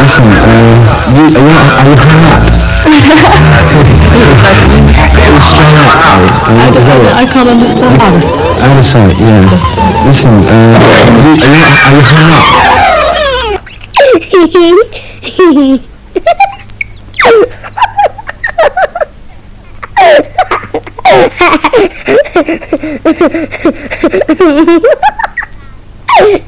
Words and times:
Listen, 0.00 0.24
uh, 0.26 0.30
you, 1.10 1.26
are, 1.26 1.34
you, 1.34 1.42
are 1.42 1.86
you 1.88 1.96
hung 1.98 2.22
up? 2.30 2.46
You're 5.26 5.42
strung 5.42 5.74
up, 5.74 5.90
right? 6.46 6.70
Is? 6.76 6.86
I 6.86 7.26
can't 7.26 7.48
understand 7.48 7.98
us. 8.02 8.30
I'm 8.62 8.78
sorry, 8.82 9.14
yeah. 9.18 9.42
Listen, 10.06 10.38
uh, 10.38 10.78
you, 10.78 11.34
are, 11.34 11.50
you, 11.50 11.66
are 11.82 11.94
you 11.94 12.02
hung 12.06 12.30
up? 12.30 12.46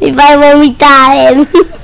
Mi 0.00 0.12
fai 0.14 0.36
vomitare. 0.36 1.48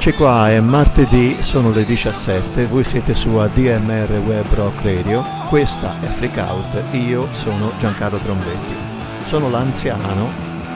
Eccoci 0.00 0.16
qua, 0.16 0.48
è 0.48 0.60
martedì, 0.60 1.42
sono 1.42 1.72
le 1.72 1.84
17, 1.84 2.64
voi 2.68 2.82
siete 2.84 3.12
su 3.12 3.36
ADMR 3.36 4.10
Web 4.24 4.46
Rock 4.54 4.82
Radio, 4.82 5.22
questa 5.50 6.00
è 6.00 6.06
Freak 6.06 6.38
Out, 6.38 6.82
io 6.92 7.28
sono 7.32 7.70
Giancarlo 7.78 8.16
Trombetti. 8.16 8.74
Sono 9.24 9.50
l'anziano 9.50 10.30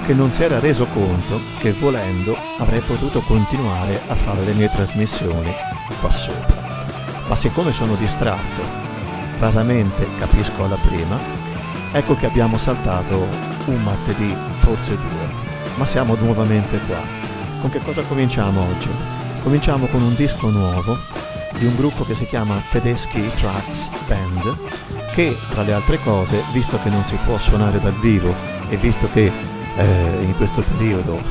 che 0.04 0.12
non 0.12 0.30
si 0.30 0.42
era 0.42 0.58
reso 0.58 0.84
conto 0.88 1.40
che 1.58 1.72
volendo 1.72 2.36
avrei 2.58 2.80
potuto 2.80 3.22
continuare 3.22 4.02
a 4.08 4.14
fare 4.14 4.44
le 4.44 4.52
mie 4.52 4.68
trasmissioni 4.68 5.54
qua 6.00 6.10
sopra. 6.10 6.84
Ma 7.26 7.34
siccome 7.34 7.72
sono 7.72 7.94
distratto, 7.94 8.60
raramente 9.38 10.06
capisco 10.18 10.64
alla 10.64 10.78
prima, 10.86 11.18
ecco 11.92 12.14
che 12.14 12.26
abbiamo 12.26 12.58
saltato 12.58 13.26
un 13.64 13.82
martedì, 13.82 14.36
forse 14.58 14.94
due, 14.94 15.28
ma 15.76 15.86
siamo 15.86 16.14
nuovamente 16.14 16.78
qua. 16.80 17.23
Con 17.64 17.72
che 17.72 17.80
cosa 17.80 18.02
cominciamo 18.02 18.60
oggi? 18.60 18.90
Cominciamo 19.42 19.86
con 19.86 20.02
un 20.02 20.14
disco 20.14 20.50
nuovo 20.50 20.98
di 21.58 21.64
un 21.64 21.74
gruppo 21.76 22.04
che 22.04 22.14
si 22.14 22.26
chiama 22.26 22.62
Tedeschi 22.68 23.26
Tracks 23.36 23.88
Band 24.06 24.58
che 25.14 25.34
tra 25.48 25.62
le 25.62 25.72
altre 25.72 25.98
cose, 26.02 26.42
visto 26.52 26.78
che 26.82 26.90
non 26.90 27.06
si 27.06 27.18
può 27.24 27.38
suonare 27.38 27.80
dal 27.80 27.98
vivo 28.00 28.34
e 28.68 28.76
visto 28.76 29.08
che 29.10 29.32
eh, 29.76 30.18
in 30.20 30.36
questo 30.36 30.62
periodo 30.76 31.22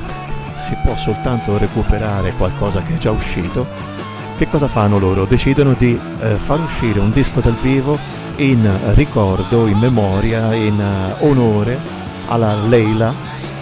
si 0.55 0.75
può 0.83 0.95
soltanto 0.95 1.59
recuperare 1.59 2.33
qualcosa 2.33 2.81
che 2.81 2.95
è 2.95 2.97
già 2.97 3.11
uscito, 3.11 3.67
che 4.35 4.47
cosa 4.49 4.67
fanno 4.67 4.97
loro? 4.97 5.25
Decidono 5.25 5.75
di 5.77 5.99
eh, 6.19 6.29
far 6.29 6.61
uscire 6.61 6.99
un 6.99 7.11
disco 7.11 7.41
dal 7.41 7.57
vivo 7.61 7.95
in 8.37 8.67
ricordo, 8.95 9.67
in 9.67 9.77
memoria, 9.77 10.51
in 10.55 10.79
uh, 10.79 11.27
onore 11.27 11.77
alla 12.25 12.55
Leila 12.55 13.13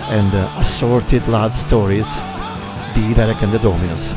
and 0.08 0.34
Assorted 0.56 1.28
Love 1.28 1.52
Stories 1.52 2.31
di 2.94 3.14
Derek 3.14 3.42
and 3.44 3.60
Dominos. 3.60 4.16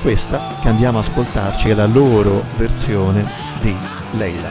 Questa 0.00 0.56
che 0.60 0.68
andiamo 0.68 0.98
a 0.98 1.00
ascoltarci 1.00 1.70
è 1.70 1.74
la 1.74 1.86
loro 1.86 2.44
versione 2.56 3.24
di 3.60 3.74
Leila. 4.12 4.50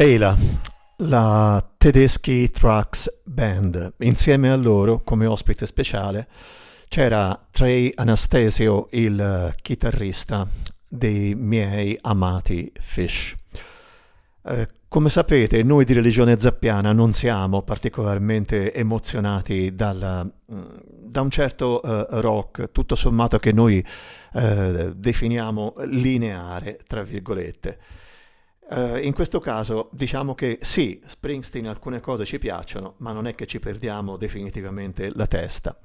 Leila, 0.00 0.34
la 0.96 1.62
Tedeschi 1.76 2.48
Trucks 2.48 3.20
Band. 3.22 3.96
Insieme 3.98 4.50
a 4.50 4.56
loro, 4.56 5.02
come 5.02 5.26
ospite 5.26 5.66
speciale, 5.66 6.26
c'era 6.88 7.38
Trey 7.50 7.92
Anastasio, 7.94 8.86
il 8.92 9.20
eh, 9.20 9.54
chitarrista 9.60 10.48
dei 10.88 11.34
miei 11.34 11.98
amati 12.00 12.72
Fish. 12.80 13.34
Eh, 14.42 14.68
come 14.88 15.10
sapete, 15.10 15.62
noi 15.62 15.84
di 15.84 15.92
religione 15.92 16.38
zappiana 16.38 16.92
non 16.92 17.12
siamo 17.12 17.60
particolarmente 17.60 18.72
emozionati 18.72 19.74
dalla, 19.74 20.24
mm, 20.24 20.62
da 21.08 21.20
un 21.20 21.30
certo 21.30 21.82
eh, 21.82 22.06
rock, 22.22 22.72
tutto 22.72 22.94
sommato 22.94 23.38
che 23.38 23.52
noi 23.52 23.84
eh, 24.32 24.92
definiamo 24.96 25.74
lineare, 25.84 26.78
tra 26.86 27.02
virgolette. 27.02 27.78
Uh, 28.72 28.98
in 28.98 29.12
questo 29.14 29.40
caso 29.40 29.88
diciamo 29.90 30.36
che 30.36 30.58
sì, 30.60 31.00
Springsteen 31.04 31.66
alcune 31.66 31.98
cose 32.00 32.24
ci 32.24 32.38
piacciono, 32.38 32.94
ma 32.98 33.10
non 33.10 33.26
è 33.26 33.34
che 33.34 33.44
ci 33.46 33.58
perdiamo 33.58 34.16
definitivamente 34.16 35.10
la 35.12 35.26
testa. 35.26 35.76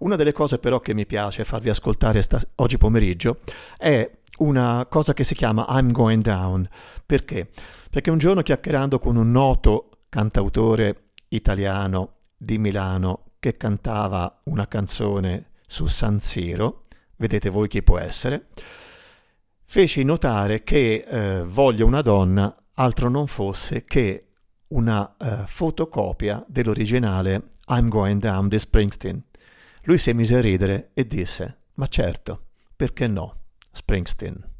Una 0.00 0.16
delle 0.16 0.32
cose 0.32 0.58
però 0.58 0.80
che 0.80 0.94
mi 0.94 1.06
piace 1.06 1.44
farvi 1.44 1.68
ascoltare 1.68 2.22
stas- 2.22 2.46
oggi 2.56 2.76
pomeriggio 2.76 3.38
è 3.78 4.10
una 4.38 4.84
cosa 4.90 5.14
che 5.14 5.22
si 5.22 5.36
chiama 5.36 5.64
I'm 5.68 5.92
Going 5.92 6.22
Down. 6.22 6.66
Perché? 7.06 7.48
Perché 7.88 8.10
un 8.10 8.18
giorno 8.18 8.42
chiacchierando 8.42 8.98
con 8.98 9.14
un 9.14 9.30
noto 9.30 9.90
cantautore 10.08 11.10
italiano 11.28 12.16
di 12.36 12.58
Milano 12.58 13.34
che 13.38 13.56
cantava 13.56 14.40
una 14.44 14.66
canzone 14.66 15.50
su 15.66 15.86
San 15.86 16.18
Siro, 16.18 16.82
vedete 17.16 17.48
voi 17.48 17.68
chi 17.68 17.82
può 17.84 17.98
essere, 17.98 18.48
feci 19.64 20.04
notare 20.04 20.62
che 20.62 21.04
eh, 21.06 21.44
Voglio 21.44 21.86
una 21.86 22.02
donna 22.02 22.54
altro 22.74 23.08
non 23.08 23.26
fosse 23.26 23.84
che 23.84 24.26
una 24.68 25.16
eh, 25.16 25.46
fotocopia 25.46 26.44
dell'originale 26.48 27.50
I'm 27.68 27.88
Going 27.88 28.20
Down 28.20 28.48
the 28.48 28.58
Springsteen. 28.58 29.22
Lui 29.82 29.98
si 29.98 30.12
mise 30.12 30.36
a 30.36 30.40
ridere 30.40 30.90
e 30.94 31.06
disse, 31.06 31.58
ma 31.74 31.86
certo, 31.86 32.40
perché 32.74 33.06
no, 33.06 33.40
Springsteen. 33.70 34.53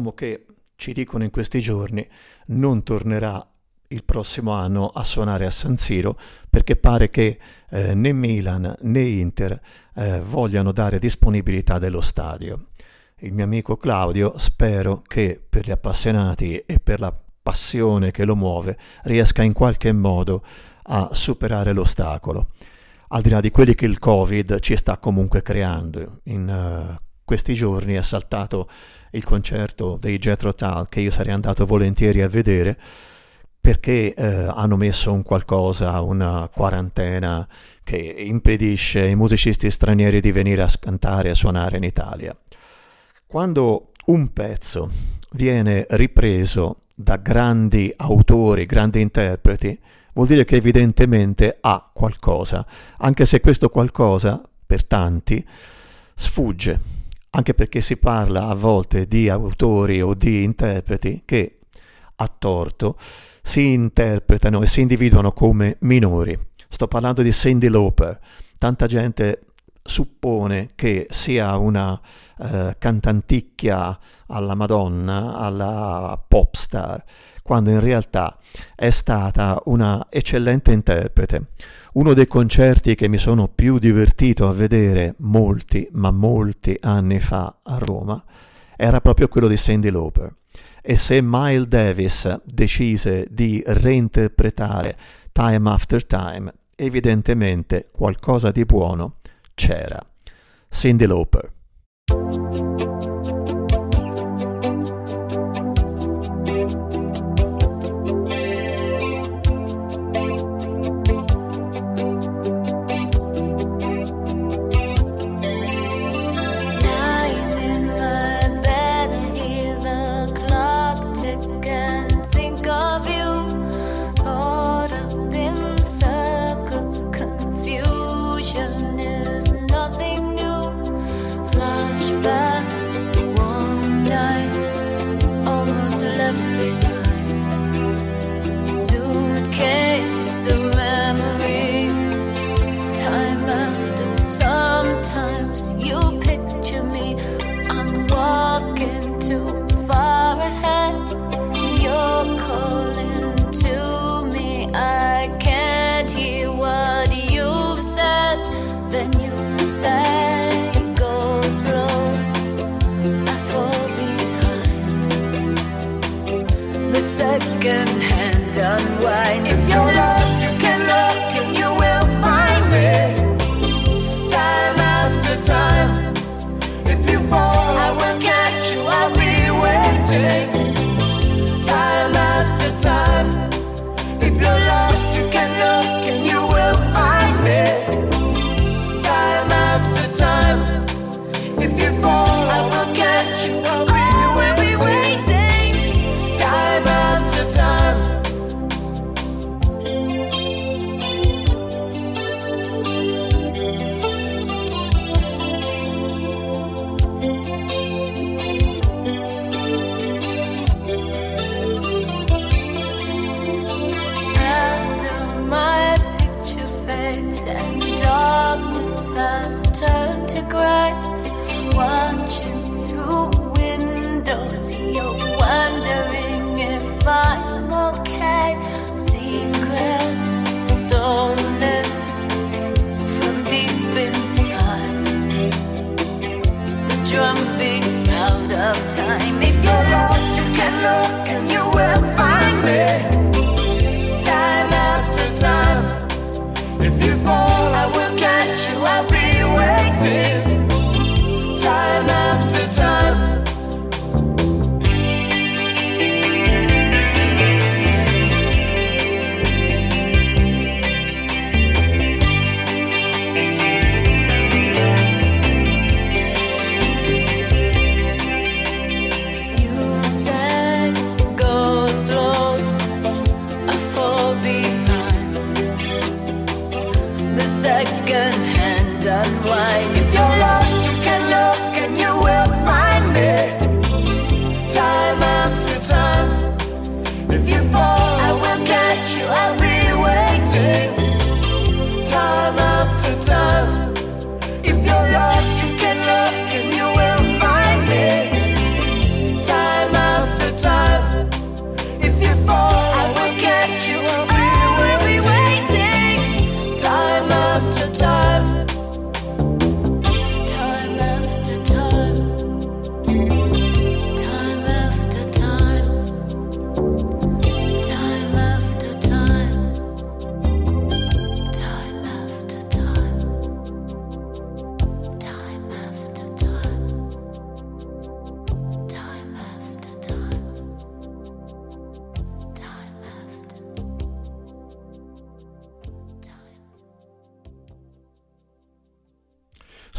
uomo 0.00 0.12
che, 0.12 0.46
ci 0.76 0.94
dicono 0.94 1.24
in 1.24 1.30
questi 1.30 1.60
giorni, 1.60 2.06
non 2.46 2.82
tornerà 2.82 3.46
il 3.88 4.04
prossimo 4.04 4.52
anno 4.52 4.86
a 4.88 5.04
suonare 5.04 5.44
a 5.44 5.50
San 5.50 5.76
Siro 5.76 6.16
perché 6.48 6.76
pare 6.76 7.10
che 7.10 7.38
eh, 7.68 7.94
né 7.94 8.12
Milan 8.12 8.76
né 8.80 9.00
Inter 9.00 9.60
eh, 9.94 10.20
vogliano 10.20 10.72
dare 10.72 10.98
disponibilità 10.98 11.78
dello 11.78 12.00
stadio. 12.00 12.68
Il 13.18 13.34
mio 13.34 13.44
amico 13.44 13.76
Claudio 13.76 14.38
spero 14.38 15.02
che 15.06 15.38
per 15.46 15.66
gli 15.66 15.70
appassionati 15.70 16.56
e 16.56 16.80
per 16.80 17.00
la 17.00 17.14
passione 17.42 18.10
che 18.10 18.24
lo 18.24 18.36
muove 18.36 18.78
riesca 19.02 19.42
in 19.42 19.52
qualche 19.52 19.92
modo 19.92 20.42
a 20.84 21.10
superare 21.12 21.74
l'ostacolo. 21.74 22.48
Al 23.08 23.20
di 23.20 23.28
là 23.28 23.40
di 23.40 23.50
quelli 23.50 23.74
che 23.74 23.84
il 23.86 23.98
Covid 23.98 24.60
ci 24.60 24.76
sta 24.76 24.96
comunque 24.96 25.42
creando, 25.42 26.20
in 26.24 26.48
uh, 26.48 26.96
questi 27.30 27.54
giorni 27.54 27.94
è 27.94 28.02
saltato 28.02 28.68
il 29.10 29.24
concerto 29.24 29.96
dei 30.00 30.18
Jethro 30.18 30.54
Tull 30.54 30.88
che 30.88 31.00
io 31.00 31.10
sarei 31.10 31.32
andato 31.32 31.66
volentieri 31.66 32.22
a 32.22 32.28
vedere 32.28 32.78
perché 33.60 34.14
eh, 34.14 34.24
hanno 34.24 34.76
messo 34.76 35.12
un 35.12 35.22
qualcosa, 35.22 36.00
una 36.00 36.48
quarantena 36.52 37.46
che 37.84 37.96
impedisce 37.96 39.02
ai 39.02 39.14
musicisti 39.14 39.70
stranieri 39.70 40.20
di 40.20 40.32
venire 40.32 40.62
a 40.62 40.70
cantare 40.80 41.28
e 41.28 41.32
a 41.32 41.34
suonare 41.34 41.76
in 41.76 41.84
Italia. 41.84 42.34
Quando 43.26 43.90
un 44.06 44.32
pezzo 44.32 44.90
viene 45.32 45.86
ripreso 45.90 46.84
da 46.94 47.16
grandi 47.16 47.92
autori, 47.96 48.64
grandi 48.64 49.02
interpreti, 49.02 49.78
vuol 50.14 50.26
dire 50.26 50.44
che 50.44 50.56
evidentemente 50.56 51.58
ha 51.60 51.90
qualcosa, 51.92 52.64
anche 52.98 53.26
se 53.26 53.40
questo 53.40 53.68
qualcosa, 53.68 54.42
per 54.66 54.84
tanti, 54.84 55.46
sfugge, 56.14 56.99
anche 57.30 57.54
perché 57.54 57.80
si 57.80 57.96
parla 57.96 58.48
a 58.48 58.54
volte 58.54 59.06
di 59.06 59.28
autori 59.28 60.02
o 60.02 60.14
di 60.14 60.42
interpreti 60.42 61.22
che, 61.24 61.54
a 62.16 62.32
torto, 62.38 62.96
si 63.42 63.72
interpretano 63.72 64.62
e 64.62 64.66
si 64.66 64.80
individuano 64.80 65.32
come 65.32 65.76
minori. 65.80 66.38
Sto 66.68 66.88
parlando 66.88 67.22
di 67.22 67.32
Cindy 67.32 67.68
Lauper. 67.68 68.18
Tanta 68.58 68.86
gente 68.86 69.46
suppone 69.82 70.68
che 70.74 71.06
sia 71.10 71.56
una 71.56 71.98
uh, 72.38 72.70
cantanticchia 72.78 73.98
alla 74.26 74.54
Madonna, 74.54 75.36
alla 75.36 76.22
pop 76.26 76.54
star, 76.54 77.02
quando 77.50 77.70
in 77.70 77.80
realtà 77.80 78.38
è 78.76 78.90
stata 78.90 79.60
una 79.64 80.06
eccellente 80.08 80.70
interprete. 80.70 81.48
Uno 81.94 82.14
dei 82.14 82.28
concerti 82.28 82.94
che 82.94 83.08
mi 83.08 83.18
sono 83.18 83.48
più 83.48 83.80
divertito 83.80 84.46
a 84.46 84.52
vedere 84.52 85.16
molti, 85.18 85.88
ma 85.94 86.12
molti 86.12 86.76
anni 86.78 87.18
fa 87.18 87.58
a 87.64 87.78
Roma, 87.78 88.22
era 88.76 89.00
proprio 89.00 89.26
quello 89.26 89.48
di 89.48 89.56
Cindy 89.56 89.90
Lauper. 89.90 90.32
E 90.80 90.96
se 90.96 91.18
Miles 91.20 91.66
Davis 91.66 92.40
decise 92.44 93.26
di 93.28 93.60
reinterpretare 93.66 94.96
Time 95.32 95.70
After 95.70 96.06
Time, 96.06 96.54
evidentemente 96.76 97.88
qualcosa 97.90 98.52
di 98.52 98.64
buono 98.64 99.16
c'era. 99.54 99.98
Cindy 100.68 101.04
Lauper. 101.04 102.69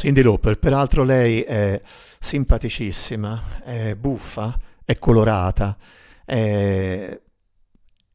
Cindy 0.01 0.23
Lauper, 0.23 0.57
peraltro 0.57 1.03
lei 1.03 1.41
è 1.41 1.79
simpaticissima, 2.19 3.61
è 3.63 3.93
buffa, 3.93 4.57
è 4.83 4.97
colorata, 4.97 5.77
è, 6.25 7.21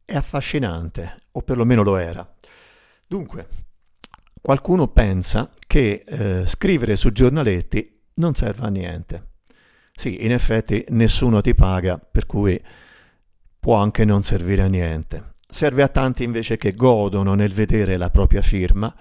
è 0.04 0.16
affascinante, 0.16 1.14
o 1.30 1.42
perlomeno 1.42 1.84
lo 1.84 1.96
era. 1.96 2.28
Dunque, 3.06 3.46
qualcuno 4.40 4.88
pensa 4.88 5.48
che 5.64 6.02
eh, 6.04 6.42
scrivere 6.48 6.96
su 6.96 7.12
giornaletti 7.12 7.88
non 8.14 8.34
serva 8.34 8.66
a 8.66 8.70
niente. 8.70 9.34
Sì, 9.92 10.24
in 10.24 10.32
effetti 10.32 10.84
nessuno 10.88 11.40
ti 11.40 11.54
paga, 11.54 11.98
per 11.98 12.26
cui 12.26 12.60
può 13.60 13.76
anche 13.76 14.04
non 14.04 14.24
servire 14.24 14.62
a 14.62 14.66
niente. 14.66 15.34
Serve 15.48 15.84
a 15.84 15.88
tanti 15.88 16.24
invece 16.24 16.56
che 16.56 16.74
godono 16.74 17.34
nel 17.34 17.52
vedere 17.52 17.96
la 17.96 18.10
propria 18.10 18.42
firma 18.42 18.92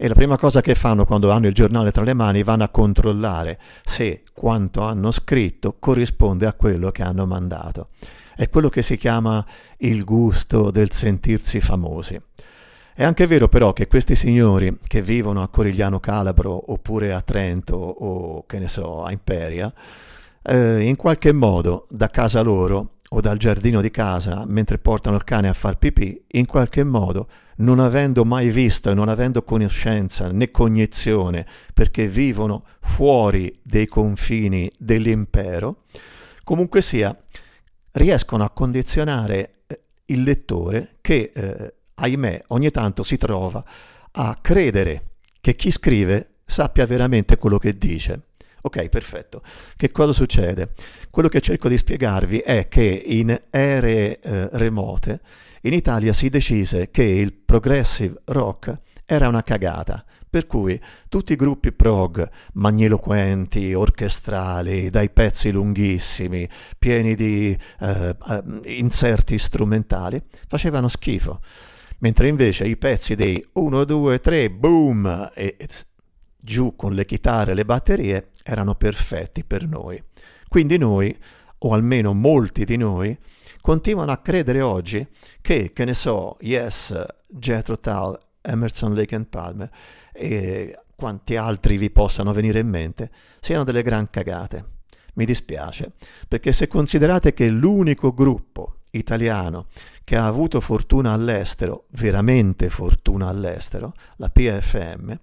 e 0.00 0.06
la 0.06 0.14
prima 0.14 0.38
cosa 0.38 0.60
che 0.60 0.76
fanno 0.76 1.04
quando 1.04 1.32
hanno 1.32 1.48
il 1.48 1.54
giornale 1.54 1.90
tra 1.90 2.04
le 2.04 2.14
mani 2.14 2.44
vanno 2.44 2.62
a 2.62 2.68
controllare 2.68 3.58
se 3.84 4.22
quanto 4.32 4.82
hanno 4.82 5.10
scritto 5.10 5.74
corrisponde 5.80 6.46
a 6.46 6.52
quello 6.52 6.92
che 6.92 7.02
hanno 7.02 7.26
mandato. 7.26 7.88
È 8.36 8.48
quello 8.48 8.68
che 8.68 8.82
si 8.82 8.96
chiama 8.96 9.44
il 9.78 10.04
gusto 10.04 10.70
del 10.70 10.92
sentirsi 10.92 11.60
famosi. 11.60 12.16
È 12.94 13.02
anche 13.02 13.26
vero 13.26 13.48
però 13.48 13.72
che 13.72 13.88
questi 13.88 14.14
signori 14.14 14.78
che 14.86 15.02
vivono 15.02 15.42
a 15.42 15.48
Corigliano 15.48 15.98
Calabro 15.98 16.70
oppure 16.72 17.12
a 17.12 17.20
Trento 17.20 17.74
o 17.74 18.46
che 18.46 18.60
ne 18.60 18.68
so, 18.68 19.02
a 19.02 19.10
Imperia, 19.10 19.72
eh, 20.42 20.80
in 20.80 20.94
qualche 20.94 21.32
modo 21.32 21.86
da 21.90 22.08
casa 22.08 22.40
loro 22.40 22.90
o 23.08 23.20
dal 23.20 23.36
giardino 23.36 23.80
di 23.80 23.90
casa 23.90 24.44
mentre 24.46 24.78
portano 24.78 25.16
il 25.16 25.24
cane 25.24 25.48
a 25.48 25.52
far 25.52 25.76
pipì, 25.76 26.22
in 26.32 26.46
qualche 26.46 26.84
modo, 26.84 27.26
non 27.58 27.78
avendo 27.78 28.24
mai 28.24 28.50
visto 28.50 28.92
non 28.94 29.08
avendo 29.08 29.42
conoscenza 29.42 30.30
né 30.30 30.50
cognizione, 30.50 31.46
perché 31.74 32.08
vivono 32.08 32.64
fuori 32.80 33.52
dei 33.62 33.86
confini 33.86 34.70
dell'impero, 34.78 35.84
comunque 36.44 36.80
sia, 36.80 37.16
riescono 37.92 38.44
a 38.44 38.50
condizionare 38.50 39.50
eh, 39.66 39.80
il 40.06 40.22
lettore 40.22 40.96
che, 41.00 41.30
eh, 41.34 41.74
ahimè, 41.94 42.40
ogni 42.48 42.70
tanto 42.70 43.02
si 43.02 43.16
trova 43.16 43.64
a 44.12 44.38
credere 44.40 45.02
che 45.40 45.54
chi 45.54 45.70
scrive 45.70 46.30
sappia 46.44 46.86
veramente 46.86 47.36
quello 47.36 47.58
che 47.58 47.76
dice. 47.76 48.22
Ok, 48.62 48.88
perfetto. 48.88 49.42
Che 49.76 49.92
cosa 49.92 50.12
succede? 50.12 50.72
Quello 51.10 51.28
che 51.28 51.40
cerco 51.40 51.68
di 51.68 51.76
spiegarvi 51.76 52.38
è 52.38 52.66
che 52.68 52.82
in 52.82 53.40
ere 53.50 54.18
eh, 54.18 54.48
remote 54.52 55.20
in 55.62 55.72
Italia 55.72 56.12
si 56.12 56.28
decise 56.28 56.90
che 56.90 57.02
il 57.02 57.32
progressive 57.32 58.20
rock 58.26 58.78
era 59.04 59.28
una 59.28 59.42
cagata, 59.42 60.04
per 60.28 60.46
cui 60.46 60.78
tutti 61.08 61.32
i 61.32 61.36
gruppi 61.36 61.72
prog 61.72 62.28
magniloquenti, 62.54 63.72
orchestrali, 63.72 64.90
dai 64.90 65.08
pezzi 65.10 65.50
lunghissimi, 65.50 66.46
pieni 66.78 67.14
di 67.14 67.56
eh, 67.80 68.16
eh, 68.28 68.42
inserti 68.64 69.38
strumentali, 69.38 70.22
facevano 70.46 70.88
schifo. 70.88 71.40
Mentre 72.00 72.28
invece 72.28 72.66
i 72.66 72.76
pezzi 72.76 73.14
dei 73.14 73.44
1, 73.54 73.84
2, 73.84 74.20
3, 74.20 74.50
boom, 74.50 75.30
e, 75.34 75.56
giù 76.40 76.76
con 76.76 76.92
le 76.92 77.04
chitarre 77.04 77.52
e 77.52 77.54
le 77.54 77.64
batterie 77.64 78.28
erano 78.44 78.74
perfetti 78.74 79.44
per 79.44 79.66
noi. 79.66 80.02
Quindi 80.48 80.78
noi, 80.78 81.16
o 81.58 81.72
almeno 81.72 82.14
molti 82.14 82.64
di 82.64 82.76
noi, 82.76 83.16
continuano 83.68 84.12
a 84.12 84.16
credere 84.16 84.62
oggi 84.62 85.06
che, 85.42 85.74
che 85.74 85.84
ne 85.84 85.92
so, 85.92 86.38
Yes, 86.40 86.98
Jethro 87.26 87.78
Tull, 87.78 88.18
Emerson, 88.40 88.94
Lake 88.94 89.14
and 89.14 89.26
Palmer 89.26 89.68
e 90.10 90.74
quanti 90.96 91.36
altri 91.36 91.76
vi 91.76 91.90
possano 91.90 92.32
venire 92.32 92.60
in 92.60 92.66
mente, 92.66 93.10
siano 93.40 93.64
delle 93.64 93.82
gran 93.82 94.08
cagate. 94.08 94.64
Mi 95.16 95.26
dispiace, 95.26 95.92
perché 96.26 96.50
se 96.52 96.66
considerate 96.66 97.34
che 97.34 97.50
l'unico 97.50 98.14
gruppo 98.14 98.76
italiano 98.92 99.66
che 100.02 100.16
ha 100.16 100.24
avuto 100.24 100.60
fortuna 100.60 101.12
all'estero, 101.12 101.88
veramente 101.90 102.70
fortuna 102.70 103.28
all'estero, 103.28 103.92
la 104.16 104.30
PFM, 104.30 105.14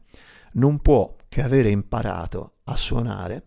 non 0.52 0.82
può 0.82 1.12
che 1.28 1.42
avere 1.42 1.72
imparato 1.72 2.58
a 2.66 2.76
suonare 2.76 3.46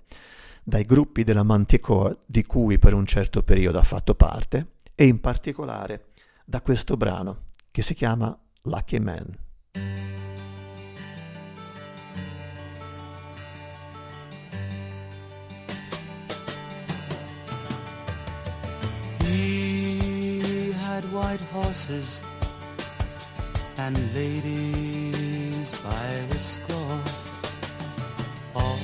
dai 0.65 0.83
gruppi 0.83 1.23
della 1.23 1.45
Manticore 1.45 2.19
di 2.27 2.45
cui 2.45 2.81
per 2.81 2.95
un 2.95 3.07
certo 3.07 3.45
periodo 3.45 3.79
ha 3.79 3.85
fatto 3.85 4.17
parte 4.17 4.73
e 5.01 5.07
in 5.07 5.21
particolare 5.21 6.07
da 6.45 6.61
questo 6.61 6.97
brano 6.97 7.45
che 7.71 7.83
si 7.83 7.95
chiama 7.95 8.37
Lucky 8.63 8.99
Man. 8.99 9.39
He 19.21 20.75
white 21.13 21.45
horses 21.53 22.21
and 23.77 23.97
ladies 24.13 25.71
by 25.81 26.27
the 26.27 26.39
score, 26.39 27.03
all 28.55 28.81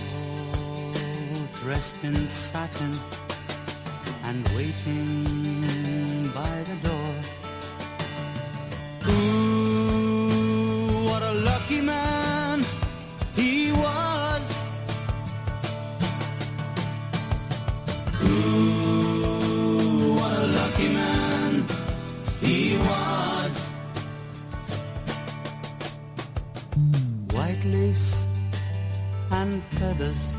dressed 1.61 1.97
in 2.05 2.29
satin 2.29 2.93
and 4.23 4.47
waiting 4.55 5.84
by 6.35 6.65
the 6.69 6.77
door. 6.89 7.15
Ooh, 9.09 11.05
what 11.09 11.23
a 11.23 11.33
lucky 11.51 11.81
man 11.81 12.65
he 13.37 13.71
was. 13.71 14.69
Ooh, 18.25 20.15
what 20.19 20.33
a 20.33 20.47
lucky 20.61 20.89
man 20.89 21.65
he 22.41 22.77
was. 22.91 23.55
White 27.31 27.65
lace 27.65 28.27
and 29.31 29.63
feathers, 29.79 30.37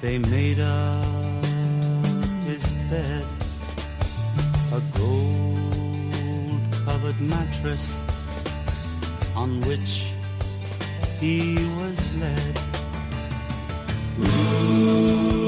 they 0.00 0.18
made 0.18 0.58
up 0.58 1.44
his 2.46 2.72
bed. 2.90 3.39
A 4.72 4.80
gold 4.96 6.60
covered 6.84 7.20
mattress 7.20 8.04
on 9.34 9.60
which 9.62 10.12
he 11.18 11.56
was 11.78 12.14
led. 12.20 12.58
Ooh, 14.20 15.42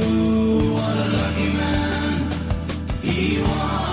what 0.75 0.97
a 0.97 1.09
lucky 1.17 1.53
man 1.57 2.31
he 3.03 3.41
was. 3.43 3.92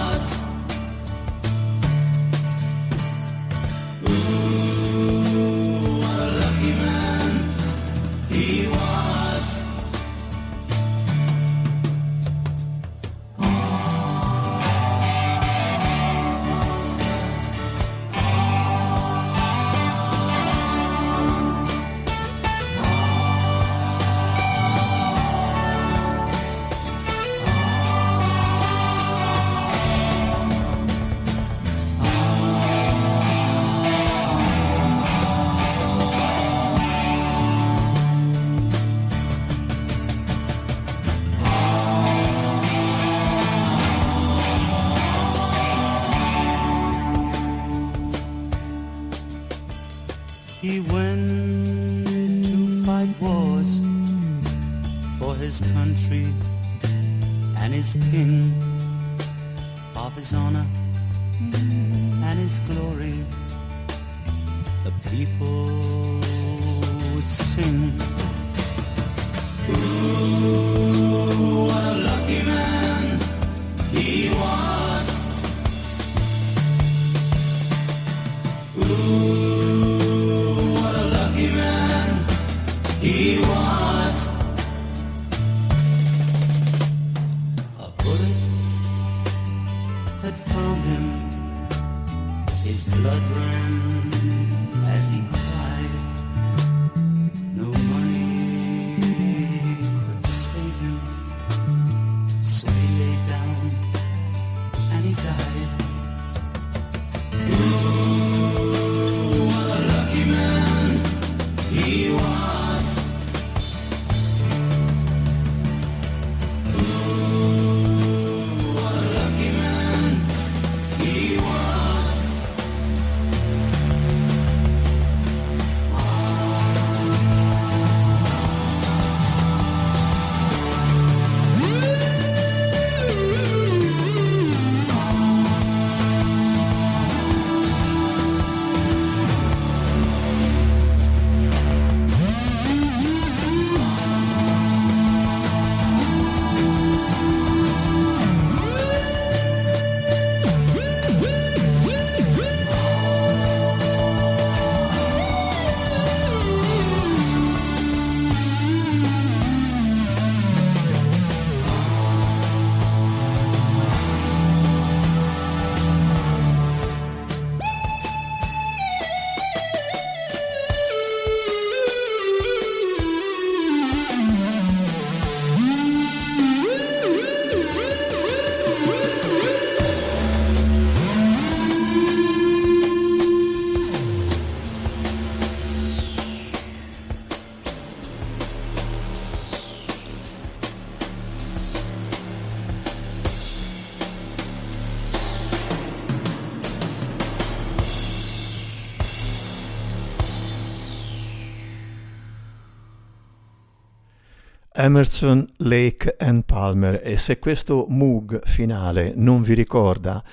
Emerson, 204.82 205.46
Lake 205.58 206.16
and 206.18 206.46
Palmer 206.46 207.02
e 207.04 207.18
se 207.18 207.38
questo 207.38 207.86
Moog 207.90 208.40
finale 208.46 209.12
non 209.14 209.42
vi 209.42 209.54
ricorda, 209.54 210.24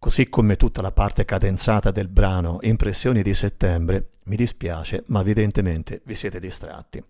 così 0.00 0.28
come 0.28 0.56
tutta 0.56 0.82
la 0.82 0.90
parte 0.90 1.24
cadenzata 1.24 1.92
del 1.92 2.08
brano 2.08 2.58
Impressioni 2.62 3.22
di 3.22 3.32
settembre, 3.34 4.08
mi 4.24 4.34
dispiace, 4.34 5.04
ma 5.06 5.20
evidentemente 5.20 6.00
vi 6.06 6.16
siete 6.16 6.40
distratti. 6.40 7.00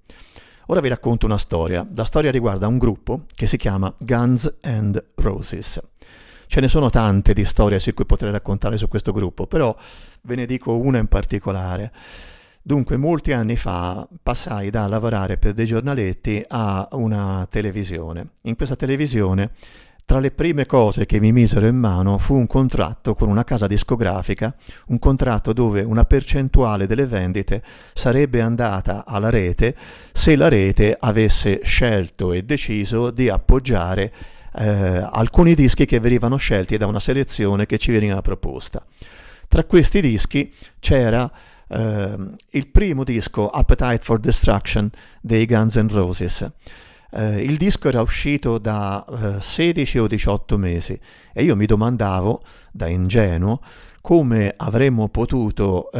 Ora 0.66 0.80
vi 0.80 0.90
racconto 0.90 1.24
una 1.24 1.38
storia. 1.38 1.88
La 1.94 2.04
storia 2.04 2.30
riguarda 2.30 2.66
un 2.66 2.76
gruppo 2.76 3.24
che 3.34 3.46
si 3.46 3.56
chiama 3.56 3.90
Guns 3.96 4.56
and 4.60 5.02
Roses. 5.14 5.80
Ce 6.48 6.60
ne 6.60 6.68
sono 6.68 6.90
tante 6.90 7.32
di 7.32 7.46
storie 7.46 7.78
su 7.78 7.94
cui 7.94 8.04
potrei 8.04 8.30
raccontare 8.30 8.76
su 8.76 8.88
questo 8.88 9.12
gruppo, 9.12 9.46
però 9.46 9.74
ve 10.20 10.34
ne 10.34 10.44
dico 10.44 10.76
una 10.76 10.98
in 10.98 11.08
particolare. 11.08 11.92
Dunque, 12.68 12.98
molti 12.98 13.32
anni 13.32 13.56
fa 13.56 14.06
passai 14.22 14.68
da 14.68 14.86
lavorare 14.88 15.38
per 15.38 15.54
dei 15.54 15.64
giornaletti 15.64 16.44
a 16.48 16.86
una 16.92 17.46
televisione. 17.48 18.32
In 18.42 18.56
questa 18.56 18.76
televisione, 18.76 19.52
tra 20.04 20.18
le 20.18 20.32
prime 20.32 20.66
cose 20.66 21.06
che 21.06 21.18
mi 21.18 21.32
misero 21.32 21.66
in 21.66 21.76
mano 21.76 22.18
fu 22.18 22.34
un 22.34 22.46
contratto 22.46 23.14
con 23.14 23.30
una 23.30 23.42
casa 23.42 23.66
discografica, 23.66 24.54
un 24.88 24.98
contratto 24.98 25.54
dove 25.54 25.80
una 25.80 26.04
percentuale 26.04 26.86
delle 26.86 27.06
vendite 27.06 27.62
sarebbe 27.94 28.42
andata 28.42 29.06
alla 29.06 29.30
rete 29.30 29.74
se 30.12 30.36
la 30.36 30.48
rete 30.48 30.94
avesse 31.00 31.60
scelto 31.62 32.34
e 32.34 32.42
deciso 32.42 33.10
di 33.10 33.30
appoggiare 33.30 34.12
eh, 34.58 35.08
alcuni 35.10 35.54
dischi 35.54 35.86
che 35.86 36.00
venivano 36.00 36.36
scelti 36.36 36.76
da 36.76 36.84
una 36.84 37.00
selezione 37.00 37.64
che 37.64 37.78
ci 37.78 37.92
veniva 37.92 38.20
proposta. 38.20 38.84
Tra 39.48 39.64
questi 39.64 40.02
dischi 40.02 40.52
c'era 40.78 41.32
Uh, 41.68 42.30
il 42.52 42.68
primo 42.68 43.04
disco 43.04 43.48
Appetite 43.50 43.98
for 44.00 44.18
Destruction 44.18 44.90
dei 45.20 45.44
Guns 45.44 45.76
N' 45.76 45.88
Roses. 45.88 46.50
Uh, 47.10 47.38
il 47.38 47.56
disco 47.56 47.88
era 47.88 48.00
uscito 48.00 48.58
da 48.58 49.04
uh, 49.06 49.38
16 49.38 49.98
o 49.98 50.06
18 50.06 50.56
mesi 50.56 50.98
e 51.32 51.42
io 51.42 51.56
mi 51.56 51.66
domandavo, 51.66 52.42
da 52.72 52.88
ingenuo, 52.88 53.60
come 54.00 54.52
avremmo 54.56 55.08
potuto 55.08 55.90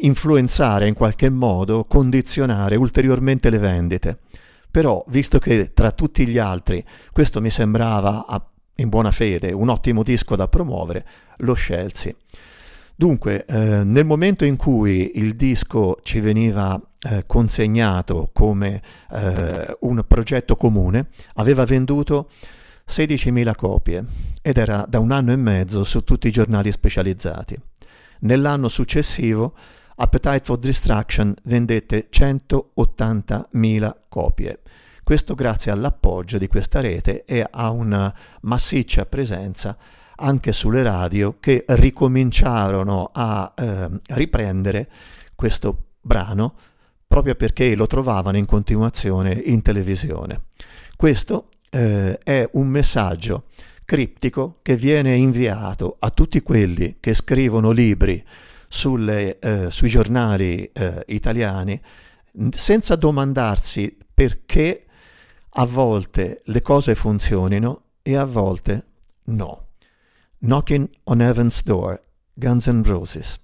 influenzare 0.00 0.86
in 0.86 0.94
qualche 0.94 1.28
modo, 1.28 1.84
condizionare 1.84 2.76
ulteriormente 2.76 3.50
le 3.50 3.58
vendite. 3.58 4.18
Però, 4.70 5.04
visto 5.08 5.38
che 5.38 5.72
tra 5.74 5.90
tutti 5.90 6.26
gli 6.26 6.38
altri 6.38 6.82
questo 7.12 7.40
mi 7.40 7.50
sembrava, 7.50 8.24
in 8.76 8.88
buona 8.88 9.10
fede, 9.10 9.52
un 9.52 9.68
ottimo 9.68 10.02
disco 10.02 10.36
da 10.36 10.48
promuovere, 10.48 11.06
lo 11.38 11.54
scelsi. 11.54 12.14
Dunque, 13.00 13.46
eh, 13.46 13.82
nel 13.82 14.04
momento 14.04 14.44
in 14.44 14.56
cui 14.56 15.12
il 15.14 15.34
disco 15.34 16.00
ci 16.02 16.20
veniva 16.20 16.78
eh, 17.00 17.24
consegnato 17.26 18.28
come 18.30 18.82
eh, 19.12 19.74
un 19.80 20.04
progetto 20.06 20.54
comune, 20.54 21.08
aveva 21.36 21.64
venduto 21.64 22.28
16.000 22.86 23.54
copie 23.56 24.04
ed 24.42 24.58
era 24.58 24.84
da 24.86 24.98
un 24.98 25.12
anno 25.12 25.32
e 25.32 25.36
mezzo 25.36 25.82
su 25.82 26.04
tutti 26.04 26.28
i 26.28 26.30
giornali 26.30 26.70
specializzati. 26.70 27.58
Nell'anno 28.18 28.68
successivo 28.68 29.54
Appetite 29.94 30.42
for 30.44 30.58
Destruction 30.58 31.34
vendette 31.44 32.08
180.000 32.12 33.94
copie. 34.10 34.60
Questo 35.02 35.34
grazie 35.34 35.72
all'appoggio 35.72 36.36
di 36.36 36.48
questa 36.48 36.82
rete 36.82 37.24
e 37.24 37.46
a 37.50 37.70
una 37.70 38.14
massiccia 38.42 39.06
presenza 39.06 39.74
anche 40.20 40.52
sulle 40.52 40.82
radio 40.82 41.36
che 41.40 41.64
ricominciarono 41.66 43.10
a 43.12 43.52
eh, 43.56 43.88
riprendere 44.14 44.88
questo 45.34 45.86
brano 46.00 46.54
proprio 47.06 47.34
perché 47.34 47.74
lo 47.74 47.86
trovavano 47.86 48.36
in 48.36 48.46
continuazione 48.46 49.32
in 49.32 49.62
televisione. 49.62 50.44
Questo 50.94 51.48
eh, 51.70 52.18
è 52.18 52.48
un 52.52 52.68
messaggio 52.68 53.46
criptico 53.84 54.58
che 54.62 54.76
viene 54.76 55.16
inviato 55.16 55.96
a 55.98 56.10
tutti 56.10 56.40
quelli 56.42 56.98
che 57.00 57.14
scrivono 57.14 57.72
libri 57.72 58.24
sulle, 58.68 59.38
eh, 59.40 59.70
sui 59.70 59.88
giornali 59.88 60.70
eh, 60.72 61.02
italiani 61.08 61.80
senza 62.50 62.94
domandarsi 62.94 63.96
perché 64.14 64.84
a 65.54 65.64
volte 65.64 66.38
le 66.44 66.62
cose 66.62 66.94
funzionino 66.94 67.82
e 68.02 68.14
a 68.14 68.24
volte 68.24 68.84
no. 69.24 69.69
Knocking 70.42 70.88
on 71.06 71.20
Heaven's 71.20 71.62
Door, 71.62 72.00
Guns 72.38 72.66
N' 72.66 72.82
Roses. 72.82 73.38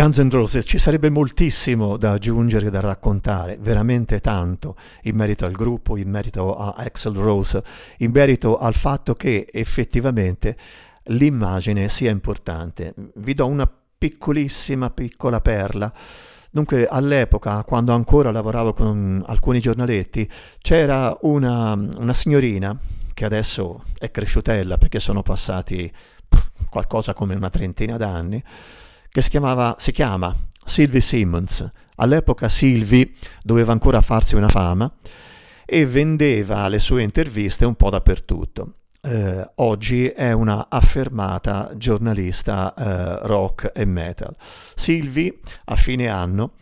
Guns 0.00 0.16
N' 0.16 0.30
Roses 0.30 0.64
ci 0.66 0.78
sarebbe 0.78 1.10
moltissimo 1.10 1.98
da 1.98 2.12
aggiungere, 2.12 2.70
da 2.70 2.80
raccontare, 2.80 3.58
veramente 3.60 4.20
tanto 4.20 4.74
in 5.02 5.14
merito 5.14 5.44
al 5.44 5.52
gruppo, 5.52 5.98
in 5.98 6.08
merito 6.08 6.56
a 6.56 6.72
Axel 6.74 7.12
Rose, 7.12 7.62
in 7.98 8.10
merito 8.10 8.56
al 8.56 8.72
fatto 8.72 9.14
che 9.14 9.46
effettivamente 9.52 10.56
l'immagine 11.08 11.90
sia 11.90 12.10
importante. 12.10 12.94
Vi 13.16 13.34
do 13.34 13.46
una 13.46 13.70
piccolissima, 13.98 14.88
piccola 14.88 15.42
perla. 15.42 15.92
Dunque, 16.50 16.86
all'epoca, 16.86 17.62
quando 17.64 17.92
ancora 17.92 18.30
lavoravo 18.30 18.72
con 18.72 19.22
alcuni 19.26 19.60
giornaletti, 19.60 20.26
c'era 20.62 21.14
una, 21.20 21.74
una 21.74 22.14
signorina 22.14 22.74
che 23.12 23.26
adesso 23.26 23.84
è 23.98 24.10
cresciutella 24.10 24.78
perché 24.78 24.98
sono 24.98 25.20
passati 25.20 25.92
qualcosa 26.70 27.12
come 27.12 27.34
una 27.34 27.50
trentina 27.50 27.98
d'anni, 27.98 28.42
che 29.10 29.22
si, 29.22 29.28
chiamava, 29.28 29.74
si 29.78 29.92
chiama 29.92 30.34
Sylvie 30.64 31.00
Simmons. 31.00 31.68
All'epoca 31.96 32.48
Sylvie 32.48 33.12
doveva 33.42 33.72
ancora 33.72 34.00
farsi 34.00 34.34
una 34.34 34.48
fama 34.48 34.90
e 35.66 35.86
vendeva 35.86 36.68
le 36.68 36.78
sue 36.78 37.02
interviste 37.02 37.64
un 37.64 37.74
po' 37.74 37.90
dappertutto. 37.90 38.74
Eh, 39.02 39.50
oggi 39.56 40.08
è 40.08 40.32
una 40.32 40.66
affermata 40.68 41.70
giornalista 41.76 42.74
eh, 42.74 43.26
rock 43.26 43.72
e 43.74 43.84
metal. 43.84 44.34
Sylvie 44.74 45.38
a 45.64 45.76
fine 45.76 46.08
anno 46.08 46.52